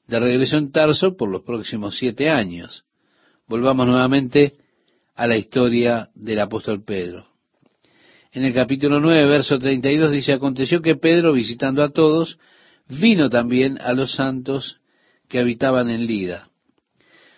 [0.08, 2.84] de regreso en Tarso por los próximos siete años.
[3.46, 4.54] Volvamos nuevamente
[5.14, 7.26] a la historia del apóstol Pedro.
[8.32, 12.40] En el capítulo 9, verso 32 dice, aconteció que Pedro, visitando a todos,
[12.88, 14.80] vino también a los santos
[15.28, 16.50] que habitaban en Lida.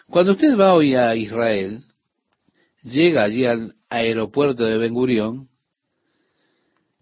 [0.09, 1.83] Cuando usted va hoy a Israel,
[2.83, 5.49] llega allí al aeropuerto de Ben Gurión,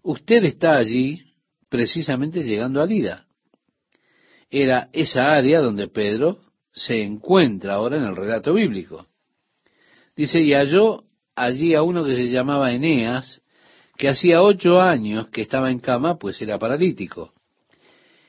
[0.05, 1.23] Usted está allí
[1.67, 3.25] precisamente llegando a Lida.
[4.51, 6.41] Era esa área donde Pedro
[6.71, 9.07] se encuentra ahora en el relato bíblico.
[10.15, 13.41] Dice, y halló allí a uno que se llamaba Eneas,
[13.97, 17.33] que hacía ocho años que estaba en cama, pues era paralítico.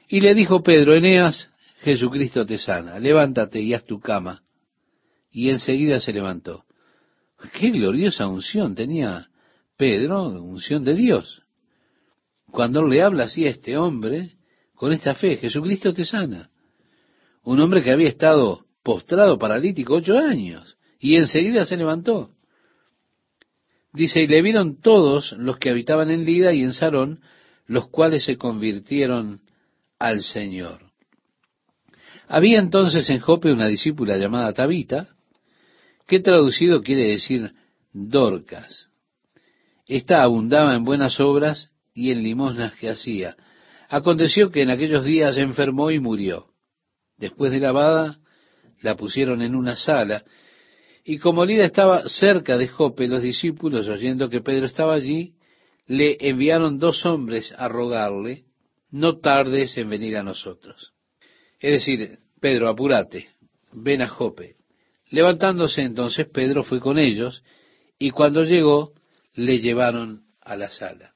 [0.09, 1.51] Y le dijo Pedro, Eneas,
[1.81, 4.43] Jesucristo te sana, levántate y haz tu cama.
[5.31, 6.65] Y enseguida se levantó.
[7.53, 9.29] Qué gloriosa unción tenía
[9.77, 11.43] Pedro, unción de Dios.
[12.51, 14.37] Cuando le habla así a este hombre,
[14.75, 16.51] con esta fe, Jesucristo te sana.
[17.43, 22.31] Un hombre que había estado postrado paralítico ocho años y enseguida se levantó.
[23.93, 27.21] Dice, y le vieron todos los que habitaban en Lida y en Sarón,
[27.67, 29.41] los cuales se convirtieron
[29.99, 30.93] al Señor.
[32.29, 35.09] Había entonces en Jope una discípula llamada Tabita,
[36.07, 37.55] que traducido quiere decir
[37.93, 38.89] Dorcas.
[39.87, 43.35] Esta abundaba en buenas obras y en limosnas que hacía.
[43.89, 46.51] Aconteció que en aquellos días enfermó y murió.
[47.17, 48.19] Después de lavada,
[48.83, 50.23] la pusieron en una sala,
[51.03, 55.35] y como Lida estaba cerca de Jope, los discípulos, oyendo que Pedro estaba allí,
[55.87, 58.45] le enviaron dos hombres a rogarle,
[58.91, 60.93] no tardes en venir a nosotros.
[61.61, 63.31] Es decir, Pedro, apúrate,
[63.73, 64.57] ven a Jope.
[65.09, 67.43] Levantándose entonces, Pedro fue con ellos,
[67.99, 68.93] y cuando llegó,
[69.35, 71.15] le llevaron a la sala,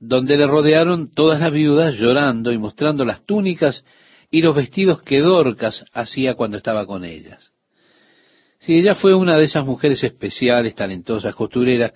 [0.00, 3.84] donde le rodearon todas las viudas llorando y mostrando las túnicas
[4.30, 7.52] y los vestidos que Dorcas hacía cuando estaba con ellas.
[8.58, 11.92] Si ella fue una de esas mujeres especiales, talentosas, costureras,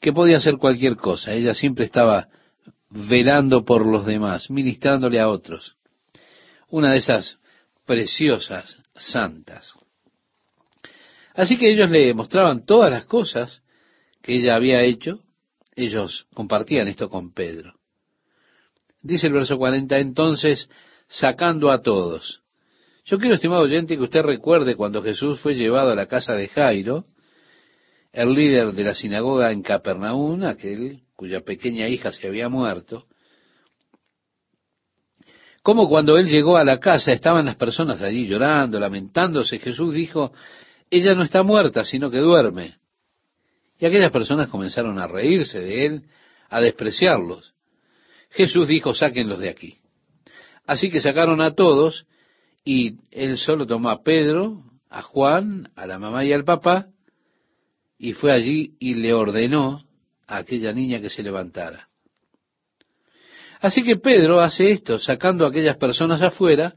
[0.00, 1.32] que podía hacer cualquier cosa.
[1.32, 2.28] Ella siempre estaba
[2.90, 5.76] velando por los demás, ministrándole a otros.
[6.68, 7.38] Una de esas
[7.84, 9.74] preciosas santas.
[11.34, 13.62] Así que ellos le mostraban todas las cosas
[14.22, 15.20] que ella había hecho.
[15.76, 17.74] Ellos compartían esto con Pedro.
[19.02, 20.68] Dice el verso 40, entonces
[21.06, 22.42] sacando a todos.
[23.04, 26.48] Yo quiero, estimado oyente, que usted recuerde cuando Jesús fue llevado a la casa de
[26.48, 27.04] Jairo,
[28.12, 33.06] el líder de la sinagoga en Capernaum, aquel cuya pequeña hija se había muerto,
[35.66, 40.32] como cuando él llegó a la casa estaban las personas allí llorando, lamentándose, Jesús dijo,
[40.88, 42.76] ella no está muerta, sino que duerme.
[43.78, 46.02] Y aquellas personas comenzaron a reírse de él,
[46.48, 47.54] a despreciarlos.
[48.30, 49.78] Jesús dijo, sáquenlos de aquí.
[50.66, 52.06] Así que sacaron a todos
[52.64, 56.88] y él solo tomó a Pedro, a Juan, a la mamá y al papá,
[57.98, 59.84] y fue allí y le ordenó
[60.26, 61.88] a aquella niña que se levantara.
[63.60, 66.74] Así que Pedro hace esto, sacando a aquellas personas afuera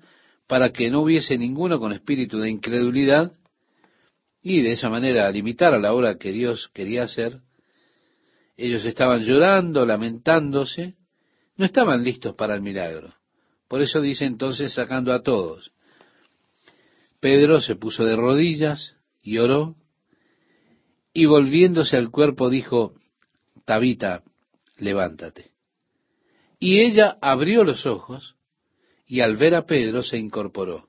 [0.48, 3.32] para que no hubiese ninguno con espíritu de incredulidad
[4.50, 7.42] y de esa manera limitar a la obra que Dios quería hacer.
[8.58, 10.96] Ellos estaban llorando, lamentándose,
[11.56, 13.14] no estaban listos para el milagro.
[13.68, 15.72] Por eso dice entonces sacando a todos.
[17.20, 19.76] Pedro se puso de rodillas y oró,
[21.14, 22.96] y volviéndose al cuerpo dijo,
[23.66, 24.24] Tabita,
[24.78, 25.52] levántate.
[26.58, 28.36] Y ella abrió los ojos,
[29.06, 30.89] y al ver a Pedro se incorporó.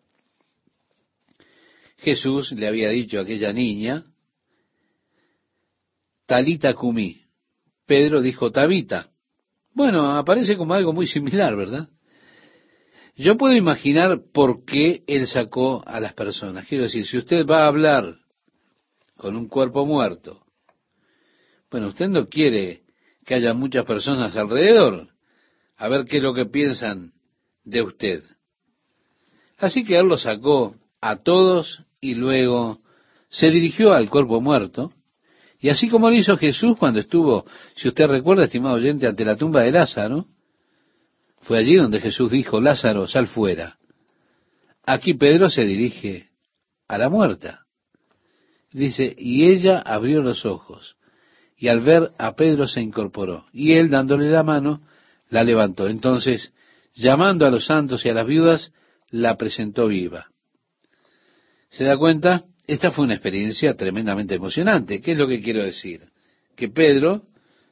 [2.00, 4.04] Jesús le había dicho a aquella niña,
[6.26, 7.22] Talita cumí.
[7.86, 9.10] Pedro dijo Tabita.
[9.74, 11.88] Bueno, aparece como algo muy similar, ¿verdad?
[13.16, 16.66] Yo puedo imaginar por qué él sacó a las personas.
[16.66, 18.16] Quiero decir, si usted va a hablar
[19.16, 20.46] con un cuerpo muerto,
[21.70, 22.82] bueno, usted no quiere
[23.26, 25.08] que haya muchas personas alrededor
[25.76, 27.12] a ver qué es lo que piensan
[27.64, 28.22] de usted.
[29.58, 32.78] Así que él lo sacó a todos y luego
[33.28, 34.90] se dirigió al cuerpo muerto.
[35.60, 37.44] Y así como lo hizo Jesús cuando estuvo,
[37.76, 40.24] si usted recuerda, estimado oyente, ante la tumba de Lázaro,
[41.42, 43.78] fue allí donde Jesús dijo, Lázaro, sal fuera.
[44.84, 46.30] Aquí Pedro se dirige
[46.88, 47.66] a la muerta.
[48.72, 50.96] Dice, y ella abrió los ojos,
[51.56, 54.80] y al ver a Pedro se incorporó, y él dándole la mano,
[55.28, 55.88] la levantó.
[55.88, 56.54] Entonces,
[56.94, 58.72] llamando a los santos y a las viudas,
[59.10, 60.30] la presentó viva.
[61.70, 62.44] ¿Se da cuenta?
[62.66, 65.00] Esta fue una experiencia tremendamente emocionante.
[65.00, 66.02] ¿Qué es lo que quiero decir?
[66.56, 67.22] Que Pedro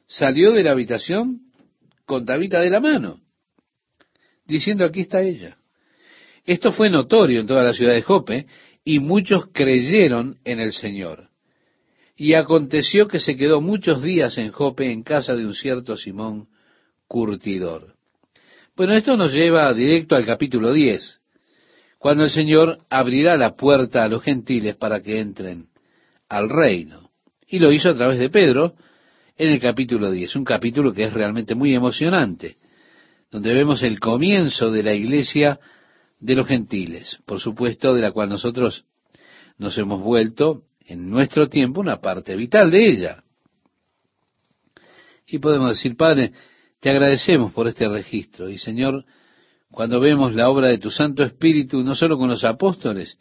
[0.07, 1.41] salió de la habitación
[2.05, 3.21] con Tabita de la mano
[4.49, 5.57] diciendo aquí está ella.
[6.45, 8.47] Esto fue notorio en toda la ciudad de Jope
[8.83, 11.29] y muchos creyeron en el Señor.
[12.17, 16.47] Y aconteció que se quedó muchos días en Jope en casa de un cierto Simón
[17.07, 17.95] curtidor.
[18.75, 21.18] Bueno, esto nos lleva directo al capítulo 10,
[21.99, 25.67] cuando el Señor abrirá la puerta a los gentiles para que entren
[26.27, 27.11] al reino.
[27.47, 28.73] Y lo hizo a través de Pedro
[29.37, 32.57] en el capítulo 10, un capítulo que es realmente muy emocionante
[33.31, 35.59] donde vemos el comienzo de la iglesia
[36.19, 38.85] de los gentiles, por supuesto, de la cual nosotros
[39.57, 43.23] nos hemos vuelto en nuestro tiempo una parte vital de ella.
[45.27, 46.31] Y podemos decir, Padre,
[46.79, 48.49] te agradecemos por este registro.
[48.49, 49.05] Y Señor,
[49.71, 53.17] cuando vemos la obra de tu Santo Espíritu, no solo con los apóstoles,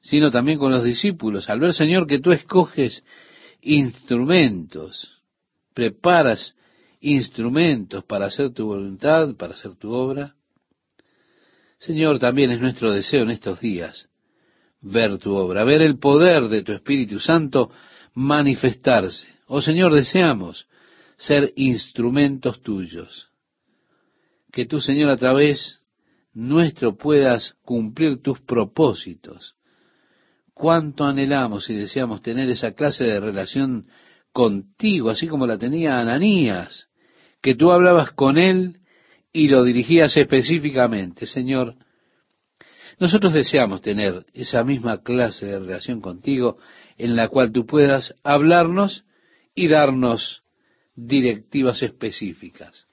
[0.00, 3.04] sino también con los discípulos, al ver, Señor, que tú escoges
[3.60, 5.10] instrumentos,
[5.74, 6.54] preparas
[7.00, 10.34] instrumentos para hacer tu voluntad, para hacer tu obra.
[11.78, 14.08] Señor, también es nuestro deseo en estos días
[14.80, 17.70] ver tu obra, ver el poder de tu Espíritu Santo
[18.14, 19.28] manifestarse.
[19.46, 20.68] Oh Señor, deseamos
[21.16, 23.28] ser instrumentos tuyos.
[24.56, 25.82] Que tú, Señor, a través
[26.32, 29.54] nuestro puedas cumplir tus propósitos.
[30.54, 33.86] Cuánto anhelamos y deseamos tener esa clase de relación
[34.32, 36.88] contigo, así como la tenía Ananías,
[37.42, 38.80] que tú hablabas con él
[39.30, 41.26] y lo dirigías específicamente.
[41.26, 41.74] Señor,
[42.98, 46.56] nosotros deseamos tener esa misma clase de relación contigo
[46.96, 49.04] en la cual tú puedas hablarnos
[49.54, 50.44] y darnos
[50.94, 52.85] directivas específicas.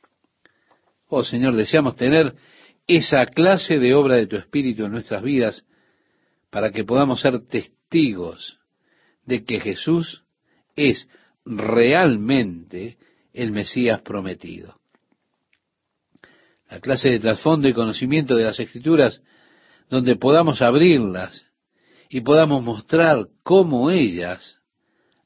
[1.16, 2.34] Oh Señor, deseamos tener
[2.88, 5.64] esa clase de obra de tu Espíritu en nuestras vidas
[6.50, 8.58] para que podamos ser testigos
[9.24, 10.24] de que Jesús
[10.76, 11.08] es
[11.46, 12.98] realmente
[13.32, 14.80] el Mesías prometido.
[16.68, 19.22] La clase de trasfondo y conocimiento de las Escrituras
[19.92, 21.46] donde podamos abrirlas
[22.10, 24.60] y podamos mostrar cómo ellas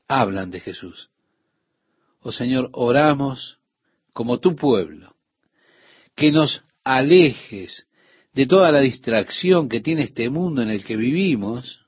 [0.05, 1.09] hablan de Jesús.
[2.19, 3.59] Oh Señor, oramos
[4.11, 5.16] como tu pueblo,
[6.17, 7.87] que nos alejes
[8.33, 11.85] de toda la distracción que tiene este mundo en el que vivimos,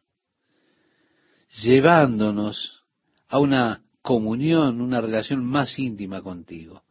[1.63, 2.84] llevándonos
[3.27, 6.84] a una comunión, una relación más íntima contigo.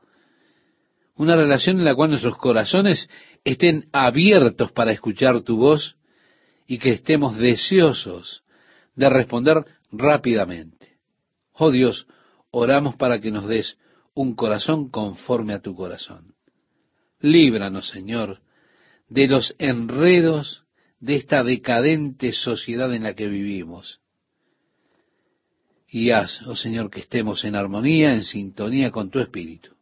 [1.14, 3.08] Una relación en la cual nuestros corazones
[3.44, 5.96] estén abiertos para escuchar tu voz
[6.66, 8.42] y que estemos deseosos
[8.96, 10.98] de responder rápidamente.
[11.52, 12.08] Oh Dios,
[12.50, 13.78] oramos para que nos des
[14.14, 16.34] un corazón conforme a tu corazón.
[17.20, 18.40] Líbranos, Señor,
[19.08, 20.64] de los enredos
[21.00, 24.00] de esta decadente sociedad en la que vivimos.
[25.88, 29.74] Y haz, oh Señor, que estemos en armonía, en sintonía con tu Espíritu.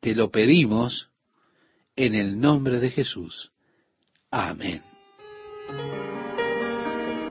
[0.00, 1.08] Te lo pedimos
[1.96, 3.50] en el nombre de Jesús.
[4.30, 4.82] Amén.